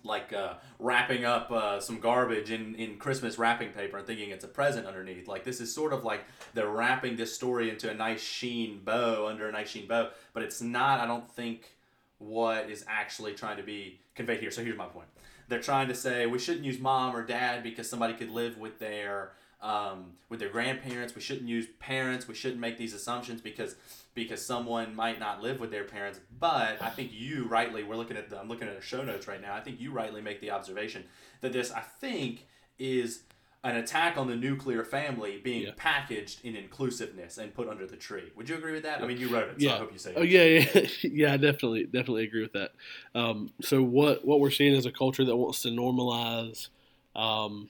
[0.04, 4.44] like uh, wrapping up uh, some garbage in, in Christmas wrapping paper and thinking it's
[4.44, 5.28] a present underneath.
[5.28, 9.28] Like this is sort of like they're wrapping this story into a nice sheen bow
[9.28, 11.00] under a nice sheen bow, but it's not.
[11.00, 11.76] I don't think
[12.18, 14.52] what is actually trying to be conveyed here.
[14.52, 15.08] So here's my point.
[15.48, 18.80] They're trying to say we shouldn't use mom or dad because somebody could live with
[18.80, 21.16] their um, with their grandparents.
[21.16, 22.28] We shouldn't use parents.
[22.28, 23.76] We shouldn't make these assumptions because
[24.14, 26.20] because someone might not live with their parents.
[26.40, 29.28] But I think you rightly, we're looking at the, I'm looking at the show notes
[29.28, 29.56] right now.
[29.56, 31.06] I think you rightly make the observation
[31.40, 32.48] that this, I think,
[32.78, 33.24] is
[33.64, 35.72] an attack on the nuclear family being yeah.
[35.78, 38.32] packaged in inclusiveness and put under the tree.
[38.36, 39.00] Would you agree with that?
[39.00, 39.06] Yeah.
[39.06, 39.76] I mean, you wrote it, so yeah.
[39.76, 40.14] I hope you say.
[40.16, 41.34] Oh yeah, yeah, yeah.
[41.34, 42.72] I definitely, definitely agree with that.
[43.14, 46.70] Um, so what what we're seeing is a culture that wants to normalize
[47.16, 47.70] um,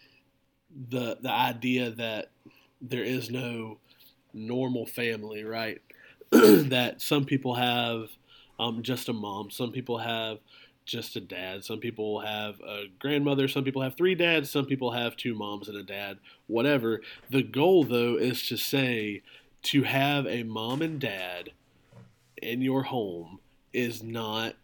[0.90, 2.30] the the idea that
[2.82, 3.78] there is no
[4.34, 5.82] normal family, right?
[6.32, 8.10] that some people have
[8.60, 10.40] um, just a mom, some people have
[10.86, 14.92] just a dad, some people have a grandmother, some people have three dads, some people
[14.92, 17.02] have two moms and a dad, whatever.
[17.30, 19.22] The goal, though, is to say
[19.64, 21.52] to have a mom and dad
[22.42, 23.40] in your home
[23.74, 24.56] is not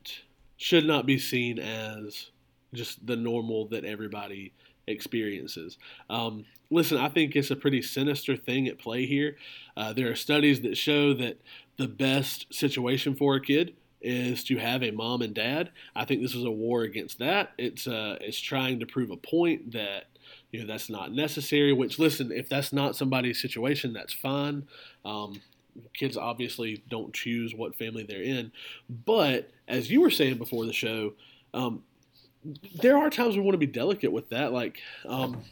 [0.58, 2.32] should not be seen as
[2.74, 4.52] just the normal that everybody
[4.88, 5.78] experiences.
[6.10, 9.38] Um, listen, I think it's a pretty sinister thing at play here.
[9.76, 11.40] Uh, there are studies that show that
[11.78, 15.72] the best situation for a kid is to have a mom and dad.
[15.96, 17.52] I think this is a war against that.
[17.58, 20.06] It's uh, it's trying to prove a point that
[20.52, 21.74] you know that's not necessary.
[21.74, 24.68] Which listen, if that's not somebody's situation, that's fine.
[25.04, 25.42] Um,
[25.94, 28.52] kids obviously don't choose what family they're in,
[29.06, 31.14] but as you were saying before the show,
[31.54, 31.84] um,
[32.82, 34.54] there are times we want to be delicate with that.
[34.54, 35.44] Like, um,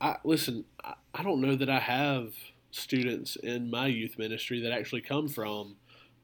[0.00, 0.64] I listen.
[0.84, 2.34] I, I don't know that I have
[2.70, 5.76] students in my youth ministry that actually come from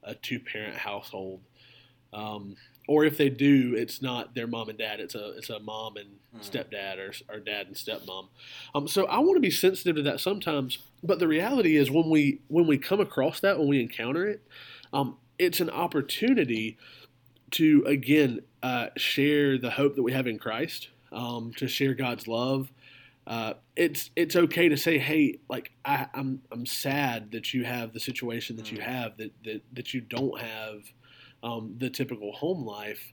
[0.02, 1.40] a two parent household.
[2.12, 2.56] Um,
[2.88, 5.00] or if they do, it's not their mom and dad.
[5.00, 6.40] It's a it's a mom and mm.
[6.40, 8.28] stepdad or, or dad and stepmom.
[8.74, 10.78] Um, so I want to be sensitive to that sometimes.
[11.02, 14.42] But the reality is when we when we come across that when we encounter it,
[14.92, 16.76] um, it's an opportunity
[17.52, 22.28] to again uh, share the hope that we have in Christ, um, to share God's
[22.28, 22.72] love.
[23.26, 27.92] Uh, it's it's okay to say, hey, like I, I'm I'm sad that you have
[27.92, 28.82] the situation that you mm.
[28.82, 30.82] have that that, that you don't have
[31.42, 33.12] um, the typical home life.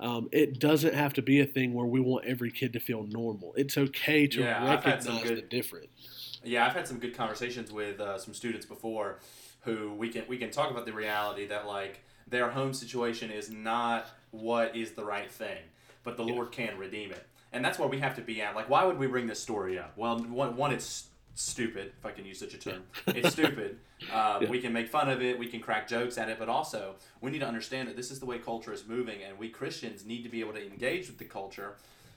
[0.00, 3.04] Um, it doesn't have to be a thing where we want every kid to feel
[3.04, 3.54] normal.
[3.56, 6.40] It's okay to yeah, recognize good, the difference.
[6.42, 9.20] Yeah, I've had some good conversations with uh, some students before,
[9.60, 13.50] who we can we can talk about the reality that like their home situation is
[13.50, 15.58] not what is the right thing,
[16.02, 16.34] but the yeah.
[16.34, 18.54] Lord can redeem it, and that's where we have to be at.
[18.54, 19.92] Like, why would we bring this story up?
[19.96, 22.82] Well, one, one it's stupid, if I can use such a term.
[23.08, 23.78] It's stupid.
[24.12, 24.48] Uh, yeah.
[24.48, 27.30] We can make fun of it, we can crack jokes at it, but also we
[27.30, 30.22] need to understand that this is the way culture is moving, and we Christians need
[30.22, 31.76] to be able to engage with the culture.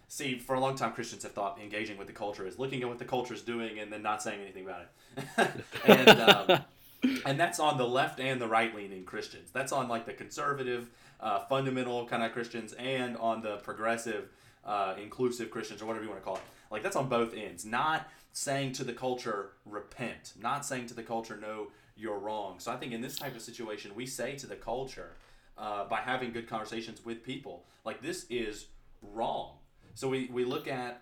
[0.09, 2.87] See, for a long time, Christians have thought engaging with the culture is looking at
[2.87, 5.49] what the culture is doing and then not saying anything about it.
[5.85, 6.61] and, um,
[7.25, 9.49] and that's on the left and the right leaning Christians.
[9.51, 14.29] That's on like the conservative, uh, fundamental kind of Christians and on the progressive,
[14.65, 16.43] uh, inclusive Christians or whatever you want to call it.
[16.69, 17.65] Like that's on both ends.
[17.65, 20.33] Not saying to the culture, repent.
[20.39, 22.59] Not saying to the culture, no, you're wrong.
[22.59, 25.11] So I think in this type of situation, we say to the culture,
[25.57, 28.67] uh, by having good conversations with people, like this is
[29.01, 29.53] wrong.
[29.95, 31.01] So we, we look at,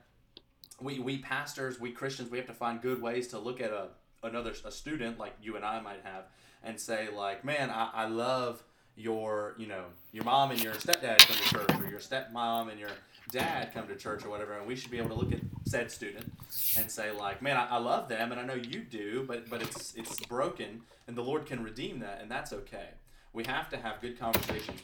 [0.80, 3.90] we, we pastors, we Christians, we have to find good ways to look at a
[4.24, 6.24] another a student like you and I might have
[6.64, 8.64] and say like, man, I, I love
[8.96, 12.80] your you know your mom and your stepdad come to church or your stepmom and
[12.80, 12.90] your
[13.32, 15.92] dad come to church or whatever, and we should be able to look at said
[15.92, 16.32] student
[16.78, 19.62] and say like, man, I, I love them, and I know you do, but but
[19.62, 22.90] it's it's broken, and the Lord can redeem that, and that's okay.
[23.34, 24.80] We have to have good conversations.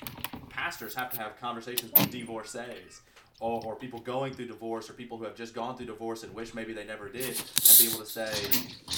[0.50, 3.02] Pastors have to have conversations with divorcees.
[3.40, 6.32] Or, or people going through divorce, or people who have just gone through divorce and
[6.36, 8.32] wish maybe they never did, and be able to say,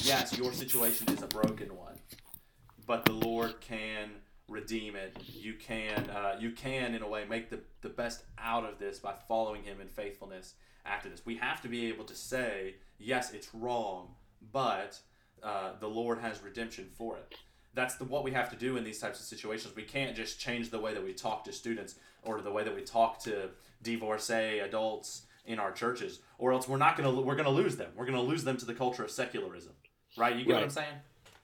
[0.02, 1.97] yes, your situation is a broken one,
[2.86, 4.10] but the Lord can
[4.47, 5.15] redeem it.
[5.25, 8.99] You can uh, you can in a way make the, the best out of this
[8.99, 11.25] by following him in faithfulness after this.
[11.25, 14.15] We have to be able to say, yes, it's wrong,
[14.51, 14.99] but
[15.41, 17.36] uh, the Lord has redemption for it.
[17.73, 19.75] That's the, what we have to do in these types of situations.
[19.75, 22.75] We can't just change the way that we talk to students or the way that
[22.75, 23.49] we talk to
[23.82, 27.91] divorcee adults in our churches, or else we're not gonna we're gonna lose them.
[27.95, 29.73] We're gonna lose them to the culture of secularism,
[30.17, 30.36] right?
[30.36, 30.58] You get right.
[30.60, 30.95] what I'm saying?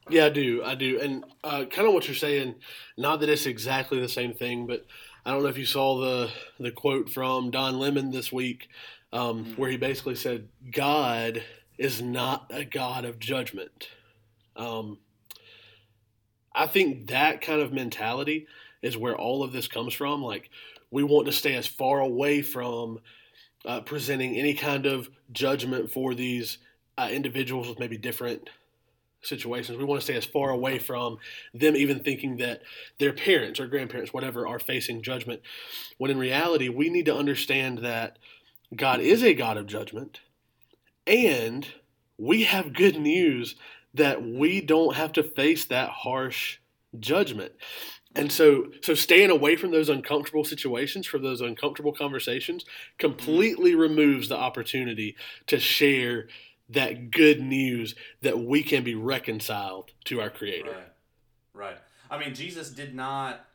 [0.09, 0.63] Yeah, I do.
[0.63, 0.99] I do.
[0.99, 2.55] And uh, kind of what you're saying,
[2.97, 4.85] not that it's exactly the same thing, but
[5.25, 8.69] I don't know if you saw the the quote from Don Lemon this week,
[9.13, 9.61] um, mm-hmm.
[9.61, 11.43] where he basically said, "God
[11.77, 13.89] is not a God of judgment."
[14.55, 14.97] Um,
[16.53, 18.47] I think that kind of mentality
[18.81, 20.23] is where all of this comes from.
[20.23, 20.49] Like,
[20.91, 22.99] we want to stay as far away from
[23.65, 26.57] uh, presenting any kind of judgment for these
[26.97, 28.49] uh, individuals with maybe different
[29.21, 29.77] situations.
[29.77, 31.17] We want to stay as far away from
[31.53, 32.61] them even thinking that
[32.99, 35.41] their parents or grandparents, whatever, are facing judgment.
[35.97, 38.17] When in reality, we need to understand that
[38.75, 40.21] God is a God of judgment,
[41.07, 41.67] and
[42.17, 43.55] we have good news
[43.93, 46.59] that we don't have to face that harsh
[46.99, 47.53] judgment.
[48.15, 52.65] And so, so staying away from those uncomfortable situations, from those uncomfortable conversations,
[52.97, 55.15] completely removes the opportunity
[55.47, 56.27] to share
[56.69, 60.71] that good news that we can be reconciled to our Creator.
[60.71, 60.87] Right.
[61.53, 61.77] Right.
[62.09, 63.45] I mean, Jesus did not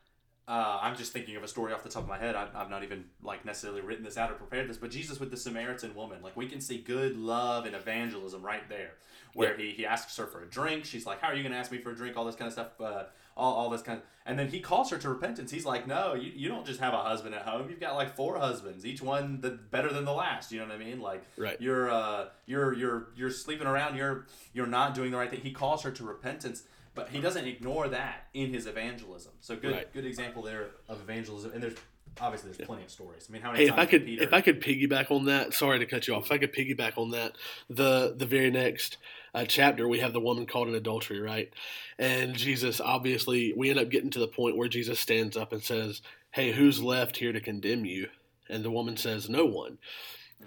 [0.46, 2.34] uh, I'm just thinking of a story off the top of my head.
[2.34, 5.30] I've, I've not even like necessarily written this out or prepared this, but Jesus with
[5.30, 8.92] the Samaritan woman, like we can see good love and evangelism right there,
[9.32, 10.84] where he, he asks her for a drink.
[10.84, 12.46] She's like, "How are you going to ask me for a drink?" All this kind
[12.46, 13.04] of stuff, uh,
[13.36, 15.50] all, all this kind of, and then he calls her to repentance.
[15.50, 17.68] He's like, "No, you, you don't just have a husband at home.
[17.68, 20.52] You've got like four husbands, each one the better than the last.
[20.52, 21.00] You know what I mean?
[21.00, 21.60] Like, Right.
[21.60, 23.96] you're uh, you're you're you're sleeping around.
[23.96, 25.40] You're you're not doing the right thing.
[25.40, 26.62] He calls her to repentance."
[26.96, 29.32] But he doesn't ignore that in his evangelism.
[29.40, 29.92] So good, Right.
[29.92, 31.50] good example there of evangelism.
[31.52, 31.74] And there's
[32.20, 33.26] obviously there's plenty of stories.
[33.28, 34.22] I mean, how many Hey, if times I could, Peter?
[34.22, 36.26] if I could piggyback on that, sorry to cut you off.
[36.26, 37.32] If I could piggyback on that,
[37.68, 38.98] the the very next
[39.34, 41.52] uh, chapter we have the woman caught in adultery, right?
[41.98, 45.62] And Jesus, obviously, we end up getting to the point where Jesus stands up and
[45.62, 48.08] says, "Hey, who's left here to condemn you?"
[48.48, 49.78] And the woman says, "No one."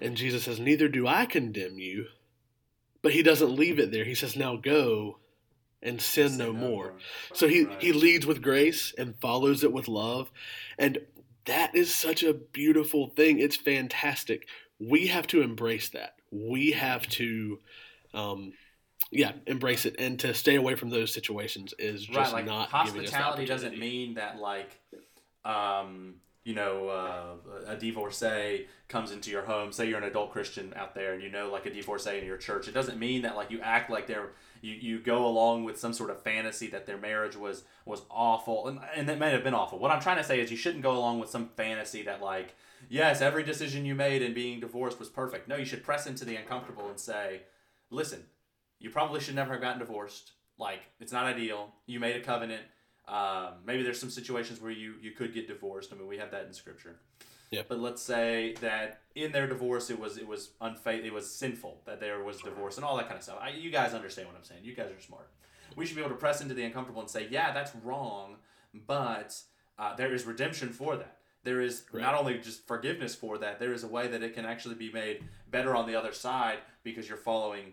[0.00, 2.06] And Jesus says, "Neither do I condemn you."
[3.02, 4.04] But he doesn't leave it there.
[4.04, 5.18] He says, "Now go
[5.82, 6.94] and sin, no, more."
[7.32, 10.30] So he, he leads with grace and follows it with love.
[10.78, 10.98] And
[11.44, 13.38] that is such a beautiful thing.
[13.38, 14.46] It's fantastic.
[14.78, 16.14] We have to embrace that.
[16.30, 17.58] We have to,
[18.12, 18.52] um,
[19.10, 19.96] yeah, embrace it.
[19.98, 23.16] And to stay away from those situations is just right, like not giving us the
[23.16, 24.78] hospitality doesn't mean that like,
[25.44, 29.72] um, you know, uh, a divorcee comes into your home.
[29.72, 32.36] Say you're an adult Christian out there, and you know, like a divorcee in your
[32.36, 32.68] church.
[32.68, 34.30] It doesn't mean that like you act like they're
[34.60, 38.68] you, you go along with some sort of fantasy that their marriage was was awful,
[38.68, 39.78] and and it may have been awful.
[39.78, 42.54] What I'm trying to say is you shouldn't go along with some fantasy that like.
[42.88, 45.48] Yes, every decision you made in being divorced was perfect.
[45.48, 47.40] No, you should press into the uncomfortable and say,
[47.90, 48.22] listen,
[48.80, 50.32] you probably should never have gotten divorced.
[50.58, 51.72] Like, it's not ideal.
[51.86, 52.62] You made a covenant.
[53.06, 55.92] Um, maybe there's some situations where you, you could get divorced.
[55.92, 56.96] I mean, we have that in scripture.
[57.50, 57.62] Yeah.
[57.66, 61.80] But let's say that in their divorce, it was it was unfaith, it was sinful
[61.86, 63.38] that there was divorce and all that kind of stuff.
[63.40, 64.60] I, you guys understand what I'm saying.
[64.64, 65.30] You guys are smart.
[65.74, 68.36] We should be able to press into the uncomfortable and say, yeah, that's wrong,
[68.86, 69.34] but
[69.78, 71.16] uh, there is redemption for that.
[71.44, 72.02] There is Right.
[72.02, 73.58] not only just forgiveness for that.
[73.58, 76.58] There is a way that it can actually be made better on the other side
[76.82, 77.72] because you're following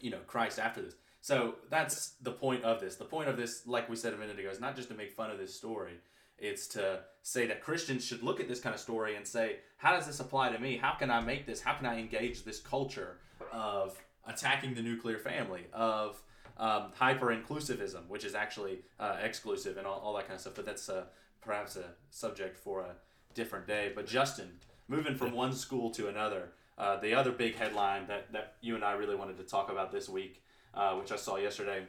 [0.00, 0.94] you know Christ after this.
[1.20, 2.96] So that's the point of this.
[2.96, 5.12] The point of this, like we said a minute ago, is not just to make
[5.12, 5.94] fun of this story.
[6.38, 9.96] It's to say that Christians should look at this kind of story and say, how
[9.96, 10.76] does this apply to me?
[10.76, 11.60] How can I make this?
[11.60, 13.18] How can I engage this culture
[13.52, 16.22] of attacking the nuclear family, of
[16.58, 20.54] um, hyper inclusivism, which is actually uh, exclusive and all, all that kind of stuff.
[20.54, 21.04] But that's uh,
[21.40, 22.94] perhaps a subject for a
[23.34, 23.92] different day.
[23.94, 24.50] But Justin,
[24.86, 28.84] moving from one school to another, uh, the other big headline that, that you and
[28.84, 30.42] I really wanted to talk about this week,
[30.74, 31.82] uh, which I saw yesterday,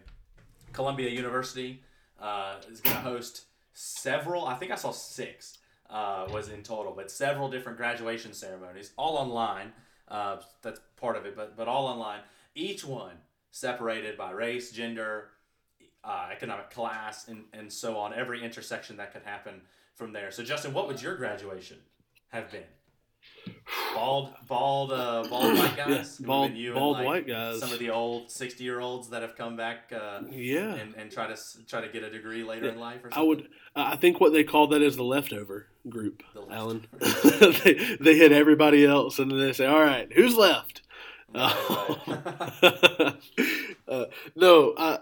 [0.73, 1.81] Columbia University
[2.19, 6.93] uh, is going to host several, I think I saw six uh, was in total,
[6.95, 9.71] but several different graduation ceremonies, all online.
[10.07, 12.21] Uh, that's part of it, but, but all online.
[12.55, 13.15] Each one
[13.51, 15.29] separated by race, gender,
[16.03, 18.13] uh, economic class, and, and so on.
[18.13, 19.61] Every intersection that could happen
[19.95, 20.31] from there.
[20.31, 21.77] So, Justin, what would your graduation
[22.29, 22.63] have been?
[23.93, 26.17] Bald, bald, uh, bald white guys.
[26.19, 27.59] Yeah, bald- you bald and, like, white guys.
[27.59, 30.73] Some of the old sixty-year-olds that have come back uh, Yeah.
[30.75, 33.03] and, and try to try to get a degree later Yeah, in life.
[33.03, 33.47] Or I would.
[33.75, 36.85] I think what they call that is the leftover group, The Alan.
[37.63, 40.81] they, they hit everybody else, and then they say, "All right, who's left?"
[41.33, 43.15] Right, right.
[43.87, 44.99] uh, no, I,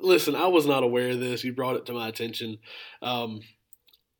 [0.00, 0.34] listen.
[0.34, 1.44] I was not aware of this.
[1.44, 2.58] You brought it to my attention.
[3.02, 3.40] Um,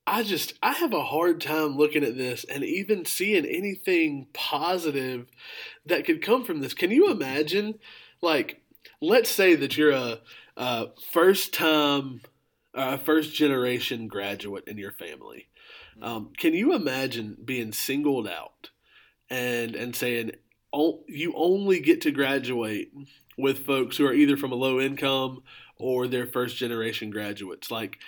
[0.06, 5.26] I just I have a hard time looking at this and even seeing anything positive
[5.84, 6.74] that could come from this.
[6.74, 7.78] Can you imagine?
[8.22, 8.62] Like,
[9.00, 10.20] let's say that you're a,
[10.56, 12.20] a first time,
[12.72, 15.48] a first generation graduate in your family.
[16.00, 18.70] Um, can you imagine being singled out
[19.28, 20.32] and and saying
[20.72, 22.92] "Oh, you only get to graduate
[23.36, 25.42] with folks who are either from a low income
[25.78, 27.72] or they're first generation graduates?
[27.72, 27.98] Like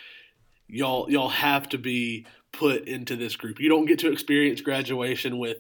[0.69, 3.61] y'all y'all have to be put into this group.
[3.61, 5.59] You don't get to experience graduation with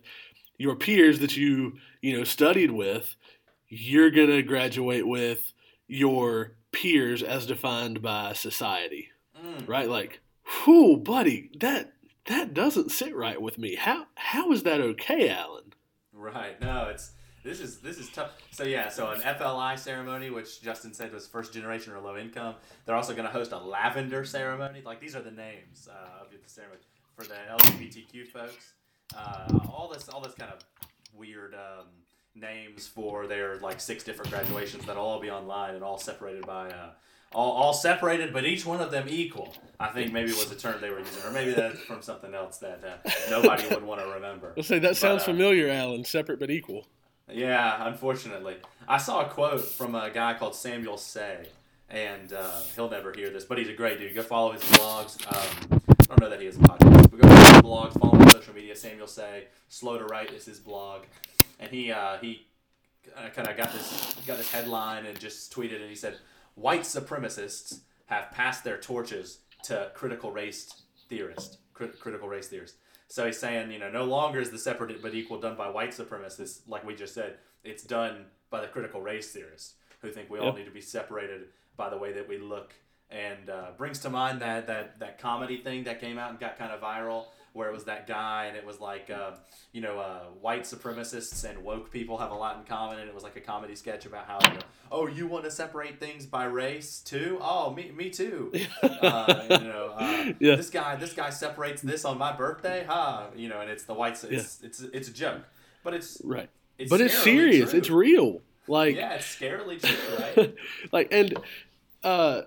[0.58, 3.16] your peers that you you know studied with.
[3.68, 5.52] You're gonna graduate with
[5.86, 9.10] your peers as defined by society,
[9.42, 9.68] Mm.
[9.68, 9.88] right?
[9.88, 10.20] Like,
[10.64, 11.92] whew, buddy, that
[12.26, 13.74] that doesn't sit right with me.
[13.76, 15.72] How how is that okay, Alan?
[16.12, 16.60] Right.
[16.60, 18.30] No, it's this is this is tough.
[18.50, 22.54] So yeah, so an FLI ceremony, which Justin said was first generation or low income.
[22.84, 24.82] They're also going to host a lavender ceremony.
[24.84, 26.80] Like these are the names uh, of the ceremony
[27.16, 28.72] for the LGBTQ folks.
[29.16, 30.60] Uh, all this all this kind of
[31.14, 31.86] weird um,
[32.34, 36.68] names for their like six different graduations that'll all be online and all separated by.
[36.68, 36.90] Uh,
[37.34, 39.54] all, all separated, but each one of them equal.
[39.78, 42.56] I think maybe was a term they were using, or maybe that's from something else
[42.58, 44.54] that uh, nobody would want to remember.
[44.56, 46.04] Let's say that sounds uh, familiar, Alan.
[46.04, 46.86] Separate but equal.
[47.30, 48.56] Yeah, unfortunately.
[48.86, 51.46] I saw a quote from a guy called Samuel Sey,
[51.90, 54.14] and uh, he'll never hear this, but he's a great dude.
[54.14, 55.20] Go follow his blogs.
[55.30, 58.14] Um, I don't know that he has a podcast, but go to his blogs, follow
[58.14, 58.74] him on social media.
[58.74, 61.02] Samuel Sey, Slow to Write is his blog,
[61.60, 62.46] and he uh, he
[63.34, 66.16] kind of got this got this headline and just tweeted and he said,
[66.54, 72.78] "White supremacists have passed their torches to critical race theorists, crit- critical race theorists."
[73.08, 75.90] So he's saying, you know, no longer is the separate but equal done by white
[75.90, 77.38] supremacists, like we just said.
[77.64, 81.46] It's done by the critical race theorists who think we all need to be separated
[81.76, 82.74] by the way that we look.
[83.10, 86.58] And uh, brings to mind that, that that comedy thing that came out and got
[86.58, 89.32] kind of viral, where it was that guy and it was like, uh,
[89.72, 93.14] you know, uh, white supremacists and woke people have a lot in common, and it
[93.14, 96.26] was like a comedy sketch about how, you know, oh, you want to separate things
[96.26, 97.38] by race too?
[97.40, 98.52] Oh, me, me too.
[98.82, 100.56] uh, you know, uh, Yeah.
[100.56, 103.26] this guy, this guy separates this on my birthday, huh?
[103.36, 104.24] You know, and it's the whites.
[104.24, 105.42] It's it's it's a joke,
[105.82, 106.48] but it's Right.
[106.78, 107.70] it's but it's serious.
[107.70, 107.78] true.
[107.78, 108.40] It's real.
[108.66, 110.54] Like yeah, it's scarily true, right?
[110.92, 111.34] like and
[112.04, 112.42] uh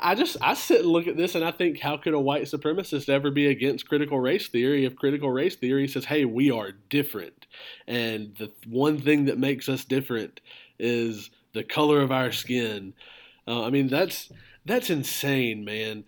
[0.00, 2.44] I just I sit and look at this and I think how could a white
[2.44, 6.72] supremacist ever be against critical race theory if critical race theory says hey we are
[6.90, 7.46] different
[7.86, 10.40] and the one thing that makes us different
[10.78, 12.94] is the color of our skin.
[13.46, 14.30] Uh, I mean that's
[14.64, 16.04] that's insane, man.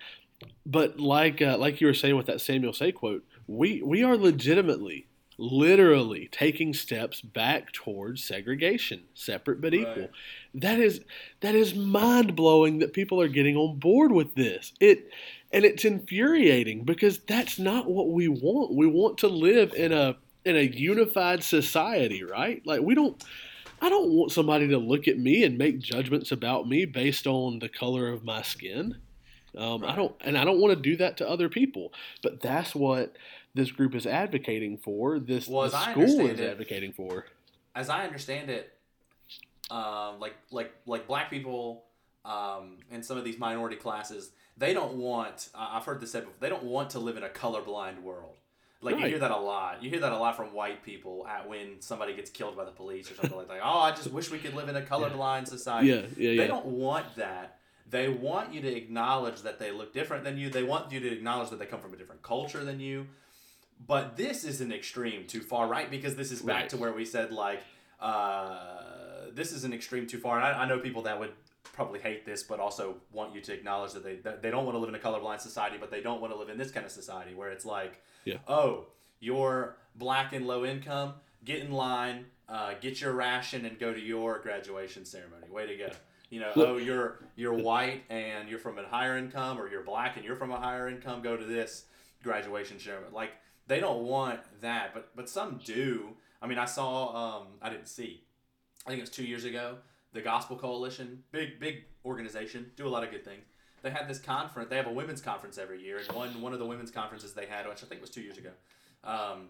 [0.67, 4.17] But like uh, like you were saying with that Samuel Sey quote, we we are
[4.17, 5.07] legitimately
[5.39, 9.95] literally taking steps back towards segregation, separate but equal.
[9.95, 10.11] Right.
[10.55, 11.01] That is
[11.41, 14.73] that is mind blowing that people are getting on board with this.
[14.81, 15.11] It
[15.53, 18.75] and it's infuriating because that's not what we want.
[18.75, 22.63] We want to live in a in a unified society, right?
[22.65, 23.23] Like we don't
[23.81, 27.59] I don't want somebody to look at me and make judgments about me based on
[27.59, 28.97] the color of my skin.
[29.57, 31.93] Um, I don't, and I don't want to do that to other people.
[32.23, 33.17] But that's what
[33.55, 35.19] this group is advocating for.
[35.19, 37.27] This Well, I school is it- advocating for.
[37.75, 38.74] As I understand it,
[39.71, 41.85] um, like like like black people
[42.25, 45.49] um, and some of these minority classes, they don't want.
[45.55, 46.37] I- I've heard this said before.
[46.41, 48.37] They don't want to live in a colorblind world.
[48.81, 49.83] Like you hear that a lot.
[49.83, 52.71] You hear that a lot from white people at when somebody gets killed by the
[52.71, 53.61] police or something like that.
[53.65, 55.89] Oh, I just wish we could live in a colorblind society.
[55.89, 56.47] Yeah, yeah, They yeah.
[56.47, 57.59] don't want that.
[57.89, 60.51] They want you to acknowledge that they look different than you.
[60.51, 63.07] They want you to acknowledge that they come from a different culture than you.
[63.87, 65.91] But this is an extreme too far, right?
[65.91, 66.69] Because this is back Right.
[66.71, 67.61] to where we said like,
[68.01, 68.83] uh,
[69.35, 70.37] this is an extreme too far.
[70.39, 71.33] And I, I know people that would
[71.73, 74.75] probably hate this, but also want you to acknowledge that they that they don't want
[74.77, 76.87] to live in a colorblind society, but they don't want to live in this kind
[76.87, 78.39] of society where it's like, Yeah.
[78.49, 78.87] oh,
[79.21, 81.15] you're black and low income,
[81.45, 85.49] get in line, uh, get your ration, and go to your graduation ceremony.
[85.51, 85.89] Way to go.
[86.31, 89.83] You know, Look- oh, you're you're white and you're from a higher income, or you're
[89.83, 91.23] black and you're from a higher income.
[91.23, 91.85] Go to this
[92.23, 93.13] graduation ceremony.
[93.13, 93.31] Like
[93.67, 96.11] they don't want that, but but some do.
[96.43, 97.39] I mean, I saw.
[97.41, 98.23] Um, I didn't see.
[98.87, 99.77] I think it was two years ago.
[100.13, 103.45] The Gospel Coalition, big big organization, do a lot of good things.
[103.83, 104.71] They had this conference.
[104.71, 107.47] They have a women's conference every year, and one one of the women's conferences they
[107.47, 108.51] had, which I think was two years ago,
[109.03, 109.49] um,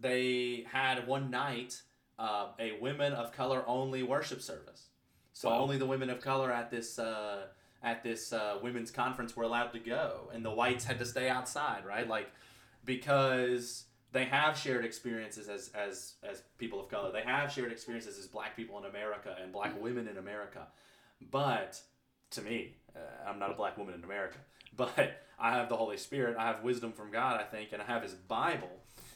[0.00, 1.80] they had one night
[2.18, 4.86] uh, a women of color only worship service.
[5.32, 5.60] So Wow.
[5.60, 7.46] only the women of color at this uh,
[7.82, 11.28] at this uh, women's conference were allowed to go, and the whites had to stay
[11.28, 12.08] outside, right?
[12.08, 12.28] Like
[12.84, 17.12] because they have shared experiences as, as as people of color.
[17.12, 20.66] They have shared experiences as black people in America and black women in America.
[21.30, 21.80] But
[22.30, 24.38] to me, uh, I'm not a black woman in America,
[24.76, 26.36] but I have the Holy Spirit.
[26.38, 28.70] I have wisdom from God, I think, and I have His Bible.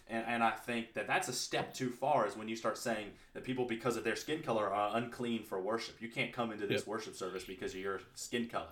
[0.09, 3.12] And, and I think that that's a step too far is when you start saying
[3.34, 6.03] that people, because of their skin color, are unclean for worship.
[6.03, 8.66] You can't come into this worship service because of your skin color.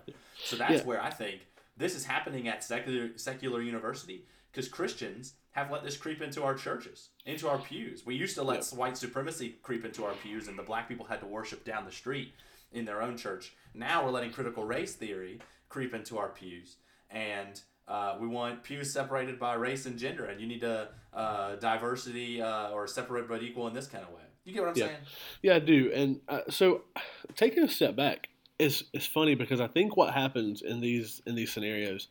[0.45, 0.85] So that's Yeah.
[0.85, 1.47] where I think
[1.77, 6.55] this is happening at secular, secular university because Christians have let this creep into our
[6.55, 8.07] churches, into our pews.
[8.07, 11.21] We used to let white supremacy creep into our pews, and the black people had
[11.21, 12.33] to worship down the street
[12.73, 13.53] in their own church.
[13.75, 16.77] Now we're letting critical race theory creep into our pews,
[17.11, 21.57] and uh, we want pews separated by race and gender, and you need to uh,
[21.57, 24.23] diversity uh, or separate but equal in this kind of way.
[24.45, 24.87] You get what I'm Yeah.
[24.87, 24.99] saying?
[25.43, 25.91] Yeah, I do.
[25.93, 26.83] And uh, so,
[27.35, 28.29] taking a step back
[28.59, 32.09] is is funny because I think what happens in these in these scenarios,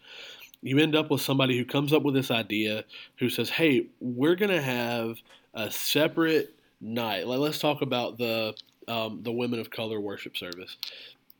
[0.61, 2.83] you end up with somebody who comes up with this idea
[3.17, 5.17] who says, "Hey, we're gonna have
[5.53, 7.27] a separate night.
[7.27, 8.55] Like, let's talk about the
[8.87, 10.77] um, the women of color worship service."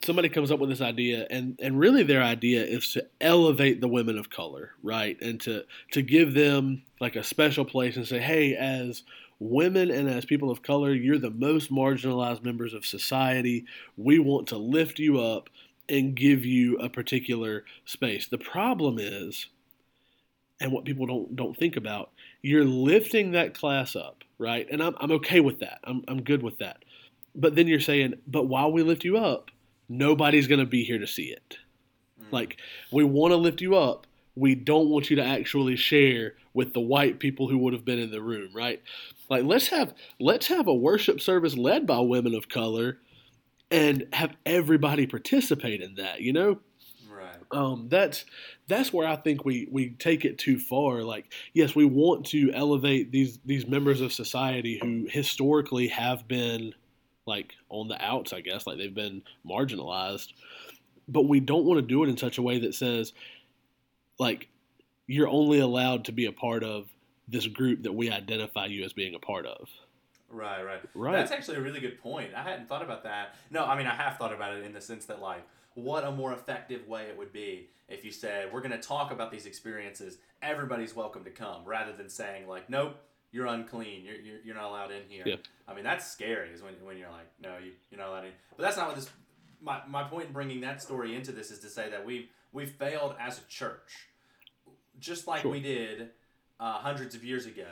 [0.01, 3.89] Somebody comes up with this idea, and, and really their idea is to elevate the
[3.89, 5.21] women of color, right?
[5.21, 9.03] And to to give them like a special place and say, "Hey, as
[9.39, 13.65] women and as people of color, you're the most marginalized members of society.
[13.97, 15.49] We want to lift you up
[15.89, 18.27] and give you a particular space.
[18.27, 19.47] The problem is,
[20.61, 22.11] and what people don't don't think about,
[22.41, 24.67] you're lifting that class up, right?
[24.71, 25.79] And I'm I'm okay with that.
[25.83, 26.85] I'm I'm good with that.
[27.35, 29.51] But then you're saying, but while we lift you up,
[29.87, 31.57] nobody's to be here to see it.
[32.21, 32.31] Mm.
[32.31, 32.57] Like
[32.91, 36.79] we want to lift you up, we don't want you to actually share with the
[36.79, 38.81] white people who would have been in the room, right?
[39.29, 42.99] Like let's have let's have a worship service led by women of color
[43.71, 46.59] and have everybody participate in that, you know?
[47.11, 47.35] Right.
[47.51, 48.25] Um, that's
[48.67, 51.03] that's where I think we we take it too far.
[51.03, 56.73] Like, yes, we want to elevate these these members of society who historically have been
[57.25, 60.33] like on the outs, I guess, like they've been marginalized,
[61.07, 63.13] but we don't want to do it in such a way that says,
[64.17, 64.47] like,
[65.07, 66.87] you're only allowed to be a part of
[67.27, 69.69] this group that we identify you as being a part of.
[70.31, 70.81] Right, right.
[70.93, 71.13] Right.
[71.13, 72.31] That's actually a really good point.
[72.35, 73.35] I hadn't thought about that.
[73.49, 75.43] No, I mean I have thought about it in the sense that like
[75.75, 79.11] what a more effective way it would be if you said we're going to talk
[79.11, 80.17] about these experiences.
[80.41, 82.95] Everybody's welcome to come, rather than saying like, nope,
[83.31, 84.05] you're unclean.
[84.05, 85.23] You're, you're, you're not allowed in here.
[85.25, 85.35] Yeah.
[85.67, 86.49] I mean that's scary.
[86.49, 88.31] Is when, when you're like, no, you, you're not allowed in.
[88.55, 89.09] But that's not what this.
[89.61, 92.71] My, my point in bringing that story into this is to say that we've we've
[92.71, 94.07] failed as a church,
[94.99, 95.51] just like Sure.
[95.51, 96.09] we did
[96.59, 97.67] uh, hundreds of years ago,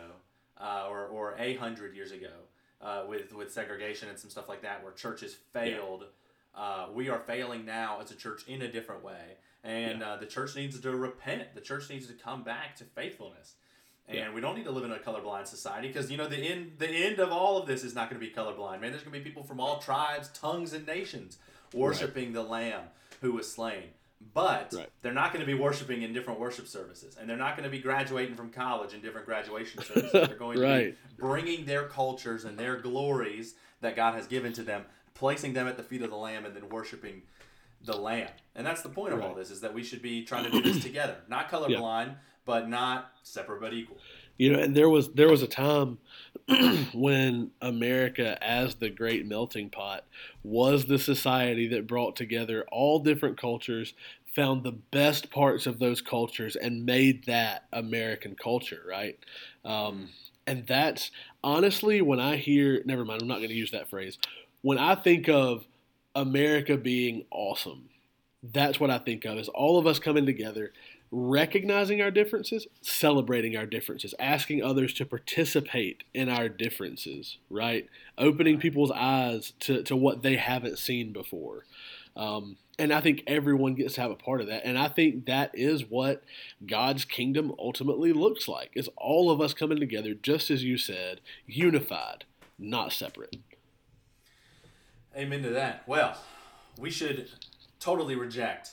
[0.60, 2.32] uh, or or a hundred years ago,
[2.82, 6.05] uh, with with segregation and some stuff like that, where churches failed.
[6.55, 10.25] Uh, we are failing now as a church in a different way, and uh, the
[10.25, 11.53] church needs to repent.
[11.53, 13.53] The church needs to come back to faithfulness.
[14.09, 14.34] And Yeah.
[14.34, 16.88] we don't need to live in a colorblind society because you know the end the
[16.88, 18.80] end of all of this is not going to be colorblind.
[18.82, 21.38] Man, there's going to be people from all tribes, tongues, and nations
[21.73, 22.84] worshiping the Lamb
[23.21, 23.89] who was slain.
[24.34, 24.89] But Right.
[25.01, 27.76] they're not going to be worshiping in different worship services, and they're not going to
[27.76, 30.11] be graduating from college in different graduation services.
[30.11, 30.95] They're going to Right.
[31.09, 35.68] be bringing their cultures and their glories that God has given to them, placing them
[35.68, 37.22] at the feet of the Lamb, and then worshiping
[37.84, 38.30] the Lamb.
[38.55, 40.61] And that's the point of all this: is that we should be trying to do
[40.61, 43.97] this together, not colorblind, but not separate but equal.
[44.38, 45.99] You know, and there was there was a time
[46.93, 50.06] when America, as the great melting pot,
[50.43, 53.93] was the society that brought together all different cultures,
[54.36, 59.20] found the best parts of those cultures, and made that American culture, right?
[59.66, 60.10] Um,
[60.45, 61.12] and that's
[61.43, 62.82] honestly when I hear.
[62.86, 64.18] Never mind, I'm not going to use that phrase.
[64.62, 65.68] When I think of
[66.16, 67.89] America being awesome,
[68.41, 69.38] that's what I think of.
[69.38, 70.72] Is all of us coming together
[71.12, 77.88] recognizing our differences, celebrating our differences, asking others to participate in our differences, right?
[78.18, 81.66] Opening people's eyes to, to what they haven't seen before.
[82.16, 84.66] Um, and I think everyone gets to have a part of that.
[84.66, 86.24] And I think that is what
[86.66, 91.22] God's kingdom ultimately looks like is all of us coming together, just as you said,
[91.45, 92.26] unified,
[92.60, 93.38] not separate.
[95.16, 95.84] Amen to that.
[95.88, 96.18] Well,
[96.78, 97.30] we should
[97.80, 98.72] totally reject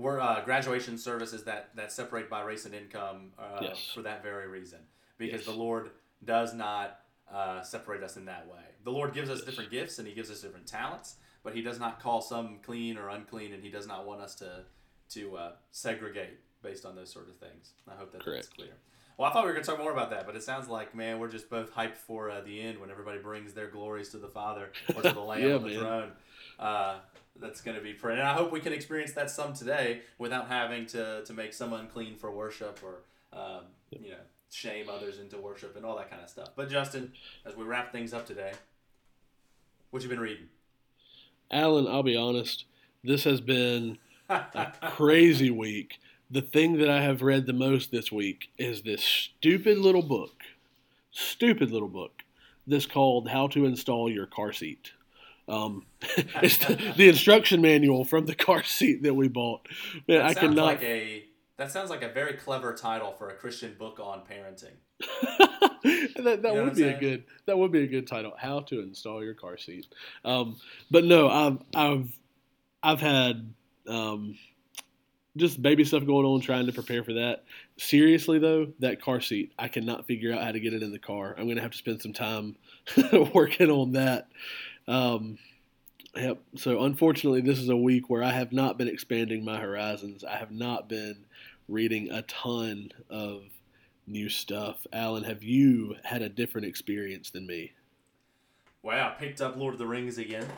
[0.00, 3.90] we're uh, graduation services that that separate by race and income uh, Yes.
[3.94, 4.78] for that very reason,
[5.18, 5.44] because Yes.
[5.46, 5.90] the Lord
[6.24, 7.00] does not
[7.32, 8.62] uh, separate us in that way.
[8.84, 11.78] The Lord gives us different gifts and He gives us different talents, but He does
[11.78, 14.64] not call some clean or unclean, and He does not want us to
[15.10, 17.72] to uh, segregate based on those sort of things.
[17.90, 18.72] I hope that that's clear.
[19.16, 20.94] Well, I thought we were going to talk more about that, but it sounds like,
[20.94, 24.18] man, we're just both hyped for uh, the end when everybody brings their glories to
[24.18, 25.78] the Father or to the Lamb Yeah, on the man.
[25.78, 26.10] throne.
[27.36, 28.20] That's going to be pretty.
[28.20, 31.72] And I hope we can experience that some today without having to, to make some
[31.72, 33.02] unclean for worship or,
[33.32, 34.16] um, you know,
[34.50, 36.50] shame others into worship and all that kind of stuff.
[36.56, 37.12] But, Justin,
[37.46, 38.52] as we wrap things up today,
[39.90, 40.48] what you been reading?
[41.50, 42.64] Alan, I'll be honest,
[43.02, 45.98] this has been a crazy week.
[46.30, 50.42] The thing that I have read the most this week is this stupid little book,
[51.10, 52.22] stupid little book,
[52.66, 54.92] this called How to Install Your Car Seat.
[55.50, 55.84] Um,
[56.42, 59.66] it's the, the instruction manual from the car seat that we bought.
[60.06, 60.64] Man, that I sounds cannot.
[60.64, 61.24] like a
[61.56, 64.76] that sounds like a very clever title for a Christian book on parenting.
[66.22, 68.32] that that know would be a good that would be a good title.
[68.38, 69.86] How to install your car seat.
[70.24, 70.56] Um,
[70.90, 72.18] but no, I've I've
[72.82, 73.52] I've had
[73.88, 74.38] um,
[75.36, 77.44] just baby stuff going on, trying to prepare for that.
[77.76, 80.98] Seriously though, that car seat, I cannot figure out how to get it in the
[80.98, 81.34] car.
[81.36, 82.56] I'm gonna have to spend some time
[83.34, 84.28] working on that.
[84.88, 85.38] Um,
[86.16, 86.38] Yep.
[86.56, 90.24] So unfortunately, this is a week where I have not been expanding my horizons.
[90.24, 91.24] I have not been
[91.68, 93.44] reading a ton of
[94.08, 94.84] new stuff.
[94.92, 97.70] Alan, have you had a different experience than me?
[98.82, 100.48] Well, I picked up Lord of the Rings again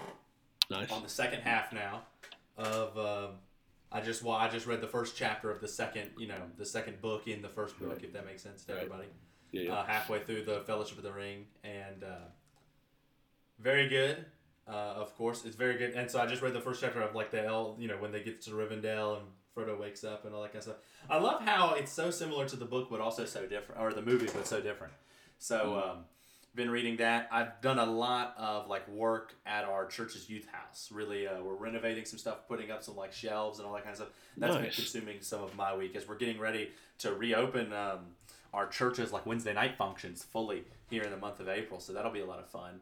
[0.71, 0.91] Nice.
[0.91, 2.03] on the second half now
[2.57, 2.97] of.
[2.97, 3.31] Um,
[3.95, 6.65] I just well, I just read the first chapter of the second, you know, the
[6.65, 8.05] second book in the first book, Right.
[8.05, 8.79] if that makes sense to Right.
[8.85, 9.09] everybody.
[9.51, 9.63] Yeah.
[9.65, 9.75] yeah.
[9.75, 12.29] uh, halfway through the Fellowship of the Ring, and uh,
[13.63, 14.25] very good.
[14.69, 15.93] Uh, of course, it's very good.
[15.95, 18.13] And so I just read the first chapter of like the L, you know, when
[18.13, 20.77] they get to Rivendell and Frodo wakes up and all that kind of stuff.
[21.11, 24.03] I love how it's so similar to the book, but also so different, or the
[24.03, 24.93] movie, but so different.
[25.39, 26.05] So, um,
[26.55, 27.29] been reading that.
[27.33, 30.91] I've done a lot of like work at our church's youth house.
[30.93, 33.93] Really, uh, we're renovating some stuff, putting up some like shelves and all that kind
[33.93, 34.11] of stuff.
[34.37, 38.01] That's been consuming some of my week as we're getting ready to reopen um,
[38.53, 41.81] our church's like Wednesday night functions fully here in the month of April.
[41.81, 42.81] So that'll be a lot of fun.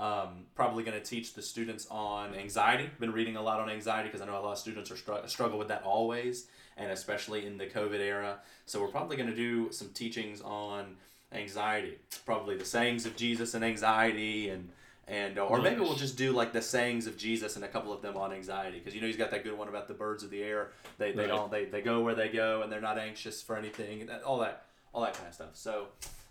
[0.00, 2.88] Um, probably going to teach the students on anxiety.
[2.98, 5.26] Been reading a lot on anxiety because I know a lot of students are str-
[5.26, 6.46] struggle with that always,
[6.78, 8.38] and especially in the COVID era.
[8.64, 10.96] So we're probably going to do some teachings on
[11.32, 14.70] anxiety, probably the sayings of Jesus and anxiety, and
[15.06, 18.00] and or maybe we'll just do like the sayings of Jesus and a couple of
[18.00, 20.30] them on anxiety because you know he's got that good one about the birds of
[20.30, 20.70] the air.
[20.98, 21.28] They they Right.
[21.28, 24.08] don't they, they go where they go and they're not anxious for anything.
[24.24, 25.50] All that all that kind of stuff.
[25.54, 25.88] So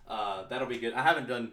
[0.07, 0.93] uh, that'll be good.
[0.93, 1.51] I haven't done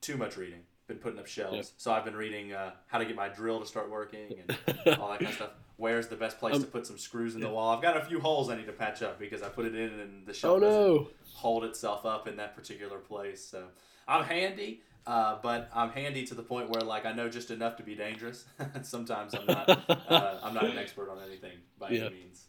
[0.00, 0.60] too much reading.
[0.88, 1.66] Been putting up shelves, Yep.
[1.76, 4.58] so I've been reading uh, how to get my drill to start working and
[4.98, 5.50] all that kind of stuff.
[5.76, 7.76] Where's the best place Um, to put some screws in the wall?
[7.76, 10.00] I've got a few holes I need to patch up because I put it in
[10.00, 13.44] and the shelf Oh doesn't hold itself up in that particular place.
[13.44, 13.66] So
[14.08, 17.76] I'm handy, uh, but I'm handy to the point where like I know just enough
[17.76, 18.46] to be dangerous.
[18.82, 19.68] Sometimes I'm not.
[20.08, 22.06] Uh, I'm not an expert on anything by Yeah.
[22.06, 22.46] any means.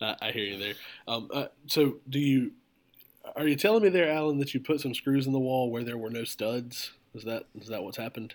[0.00, 0.74] I, I hear you there.
[1.06, 2.52] Um, uh, so do you?
[3.36, 5.84] Are you telling me there, Alan, that you put some screws in the wall where
[5.84, 6.92] there were no studs?
[7.14, 8.34] Is that is that what's happened?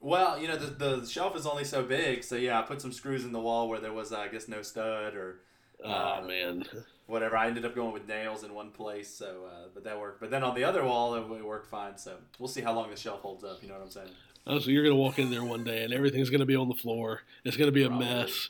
[0.00, 0.66] Well, you know the,
[1.00, 3.68] the shelf is only so big, so yeah, I put some screws in the wall
[3.68, 5.40] where there was I guess no stud or
[5.84, 6.64] Oh Uh, man,
[7.06, 7.36] whatever.
[7.36, 10.20] I ended up going with nails in one place, so uh, but that worked.
[10.20, 11.98] But then on the other wall, it, it worked fine.
[11.98, 13.62] So we'll see how long the shelf holds up.
[13.62, 14.08] You know what I'm saying?
[14.46, 16.74] oh, so you're gonna walk in there one day and everything's gonna be on the
[16.74, 17.22] floor.
[17.44, 18.06] It's gonna be a Probably.
[18.06, 18.48] mess.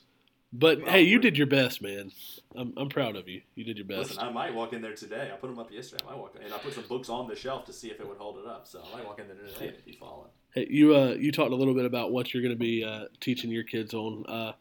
[0.53, 2.11] But hey, you did your best, man.
[2.55, 3.43] I'm I'm proud of you.
[3.55, 4.11] You did your best.
[4.11, 5.31] Listen, I might walk in there today.
[5.33, 6.05] I put them up yesterday.
[6.07, 8.01] I might walk, in, and I put some books on the shelf to see if
[8.01, 8.67] it would hold it up.
[8.67, 10.31] So I might walk in there today and be falling.
[10.55, 13.07] Hey, you uh, you talked a little bit about what you're going to be uh,
[13.21, 14.25] teaching your kids on.
[14.27, 14.53] Uh,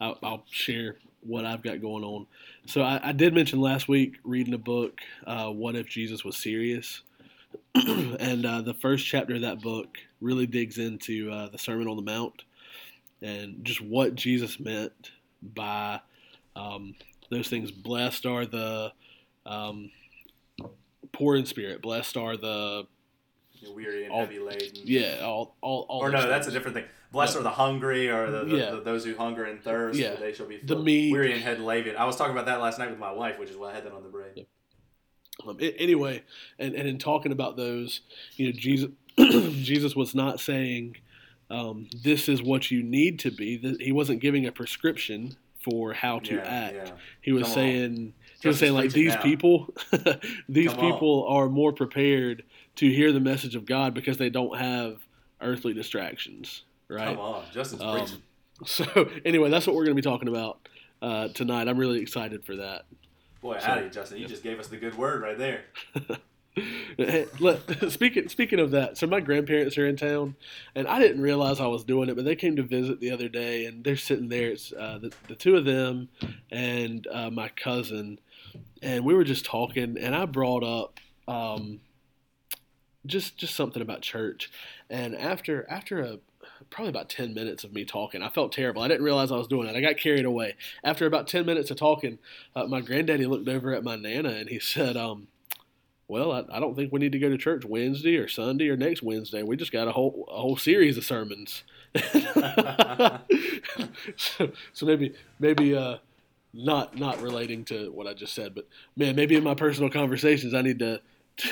[0.00, 2.26] I'll, I'll share what I've got going on.
[2.66, 6.36] So I, I did mention last week reading a book, uh, "What If Jesus Was
[6.36, 7.02] Serious,"
[7.74, 11.96] and uh, the first chapter of that book really digs into uh, the Sermon on
[11.96, 12.42] the Mount
[13.22, 15.10] and just what Jesus meant
[15.42, 16.00] by
[16.56, 16.94] um,
[17.30, 17.70] those things.
[17.70, 18.92] Blessed are the
[19.46, 19.90] um,
[21.12, 21.82] poor in spirit.
[21.82, 22.86] Blessed are the
[23.54, 24.70] You're weary and All- heavy laden.
[24.84, 25.20] yeah.
[25.22, 26.84] All all, all Or no, that's a different thing.
[27.10, 28.70] Blessed are the hungry, or the, the, Yeah.
[28.72, 30.14] the- those who hunger and thirst, Yeah.
[30.16, 30.68] they shall be filled.
[30.68, 31.12] The meek.
[31.12, 31.96] Weary and head laden.
[31.96, 33.84] I was talking about that last night with my wife, which is why I had
[33.84, 34.46] that on the brain.
[35.46, 36.22] Um, a- anyway,
[36.58, 38.00] and, and in talking about those,
[38.36, 40.96] you know, Jesus, Jesus was not saying
[41.50, 43.76] um, this is what you need to be.
[43.80, 46.74] He wasn't giving a prescription for how to yeah, act.
[46.74, 46.90] yeah.
[47.20, 47.54] He was Come on.
[47.54, 49.74] saying, he was saying like these people,
[50.48, 50.92] these Come on.
[50.92, 52.44] people are more prepared
[52.76, 54.98] to hear the message of God because they don't have
[55.40, 57.08] earthly distractions, right?
[57.08, 58.22] Come on, Justin's Um, preaching.
[58.66, 60.68] So anyway, that's what we're going to be talking about
[61.00, 61.68] uh, tonight.
[61.68, 62.86] I'm really excited for that.
[63.40, 64.18] Boy, so- howdy, Justin.
[64.18, 65.64] You just gave us the good word right there.
[67.88, 70.36] Speaking speaking of that, so my grandparents are in town,
[70.74, 73.28] and I didn't realize I was doing it, but they came to visit the other
[73.28, 74.50] day, and they're sitting there.
[74.50, 76.08] It's uh, the, the two of them
[76.50, 78.18] and uh, my cousin,
[78.82, 81.80] and we were just talking, and I brought up um,
[83.06, 84.50] just just something about church,
[84.90, 86.18] and after after a
[86.70, 88.22] probably about 10 minutes of me talking.
[88.22, 88.82] I felt terrible.
[88.82, 89.76] I didn't realize I was doing it.
[89.76, 90.56] I got carried away.
[90.84, 92.18] After about 10 minutes of talking,
[92.54, 95.28] uh, my granddaddy looked over at my Nana and he said, um,
[96.08, 98.76] well, I, I don't think we need to go to church Wednesday or Sunday or
[98.76, 99.42] next Wednesday.
[99.42, 101.62] We just got a whole a whole series of sermons.
[104.16, 105.98] so, so maybe maybe uh,
[106.52, 110.54] not not relating to what I just said, but man, maybe in my personal conversations
[110.54, 111.00] I need to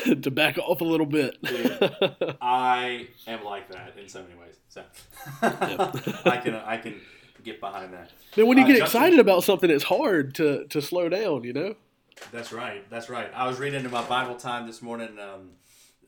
[0.05, 1.37] to, to back off a little bit.
[2.41, 4.57] I am like that in so many ways.
[4.69, 4.83] So
[5.43, 7.01] I can I can
[7.45, 8.11] get behind that.
[8.37, 11.45] Man, when you Uh, get Justin- excited about something, it's hard to, to slow down,
[11.45, 11.75] you know?
[12.33, 12.89] That's right.
[12.91, 13.31] That's right.
[13.35, 15.19] I was reading in my Bible time this morning.
[15.19, 15.51] Um,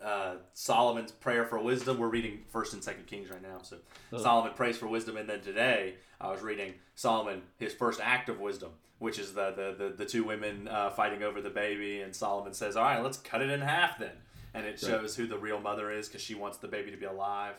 [0.03, 1.99] uh, Solomon's prayer for wisdom.
[1.99, 3.59] We're reading First and Second Kings right now.
[3.63, 3.77] So
[4.13, 4.19] Oh.
[4.23, 8.41] Solomon prays for wisdom, and then today I was reading Solomon his first act of
[8.41, 12.15] wisdom, which is the the, the, the two women uh, fighting over the baby, and
[12.15, 14.13] Solomon says, "All right, let's cut it in half then."
[14.55, 14.81] And it Right.
[14.81, 17.55] shows who the real mother is because she wants the baby to be alive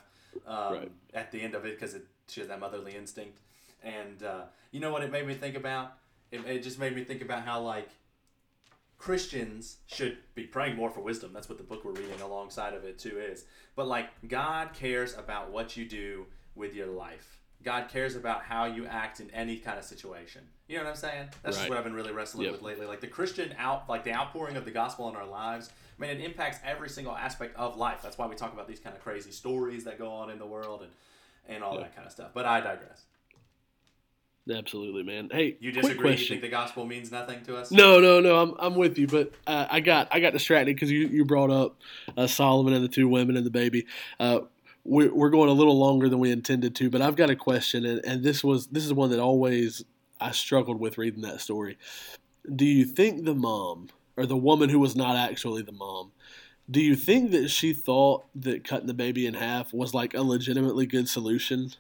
[0.48, 0.92] um, Right.
[1.14, 1.96] at the end of it because
[2.28, 3.38] she has that motherly instinct.
[3.84, 4.42] And uh,
[4.72, 5.94] you know what it made me think about?
[6.32, 7.90] It, it just made me think about how like
[9.00, 11.32] Christians should be praying more for wisdom.
[11.34, 13.46] That's what the book we're reading alongside of it too is.
[13.76, 17.40] But like God cares about what you do with your life.
[17.64, 20.42] God cares about how you act in any kind of situation.
[20.68, 21.30] You know what I'm saying?
[21.44, 22.52] That's just what I've been really wrestling Yep.
[22.54, 22.86] with lately.
[22.86, 25.70] Like the Christian out, like the outpouring of the gospel in our lives.
[25.98, 28.02] I mean, it impacts every single aspect of life.
[28.02, 30.46] That's why we talk about these kind of crazy stories that go on in the
[30.46, 30.92] world and
[31.48, 31.82] and all Yeah.
[31.82, 32.30] that kind of stuff.
[32.34, 33.06] But I digress.
[34.50, 35.30] Absolutely, man.
[35.32, 36.12] Hey, You disagree?
[36.12, 37.72] You think the gospel means nothing to us?
[37.72, 38.40] No, no, no.
[38.42, 41.52] I'm I'm with you, but uh, I got I got distracted because you, you brought
[41.52, 41.78] up
[42.18, 43.86] uh, Solomon and the two women and the baby.
[44.20, 44.42] Uh,
[44.84, 47.86] we're we're going a little longer than we intended to, but I've got a question,
[47.86, 49.84] and, and this was this is one that always
[50.20, 51.78] I struggled with reading that story.
[52.54, 56.12] Do you think the mom or the woman who was not actually the mom?
[56.70, 60.22] Do you think that she thought that cutting the baby in half was like a
[60.22, 61.72] legitimately good solution?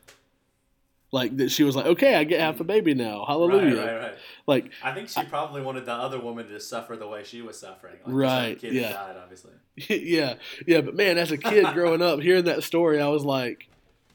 [1.11, 3.75] Like that she was like, okay, I get half a baby now, hallelujah.
[3.77, 4.15] Right, right, right.
[4.45, 7.59] Like I think she probably wanted the other woman to suffer the way she was
[7.59, 7.95] suffering.
[8.05, 8.91] Like, Right, kid yeah.
[8.93, 9.51] died, obviously.
[9.75, 10.35] yeah,
[10.67, 13.67] yeah, but man, as a kid growing up, hearing that story, I was like,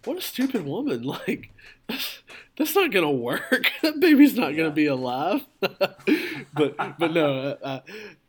[0.05, 1.03] "What a stupid woman!
[1.27, 1.51] Like,
[1.89, 2.19] that's,
[2.57, 3.73] that's not gonna work.
[3.83, 4.59] that baby's not Yeah.
[4.65, 7.83] gonna be alive." but but no, I,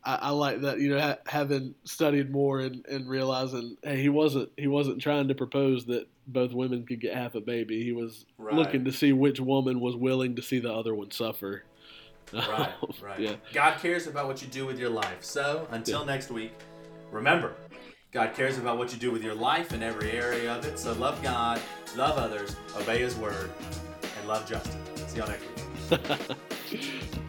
[0.05, 0.79] I, I like that.
[0.79, 5.27] You know, ha- having studied more and, and realizing, hey, he wasn't he wasn't trying
[5.27, 7.83] to propose that both women could get half a baby.
[7.83, 8.55] He was Right.
[8.55, 11.63] looking to see which woman was willing to see the other one suffer.
[12.33, 12.69] Right,
[13.01, 13.19] right.
[13.19, 13.35] Yeah.
[13.53, 15.23] God cares about what you do with your life.
[15.23, 16.53] So, until next week,
[17.11, 17.53] remember,
[18.11, 20.79] God cares about what you do with your life in every area of it.
[20.79, 21.61] So, love God,
[21.95, 23.51] love others, obey His word,
[24.19, 24.79] and love Justin.
[25.07, 26.37] See y'all next week.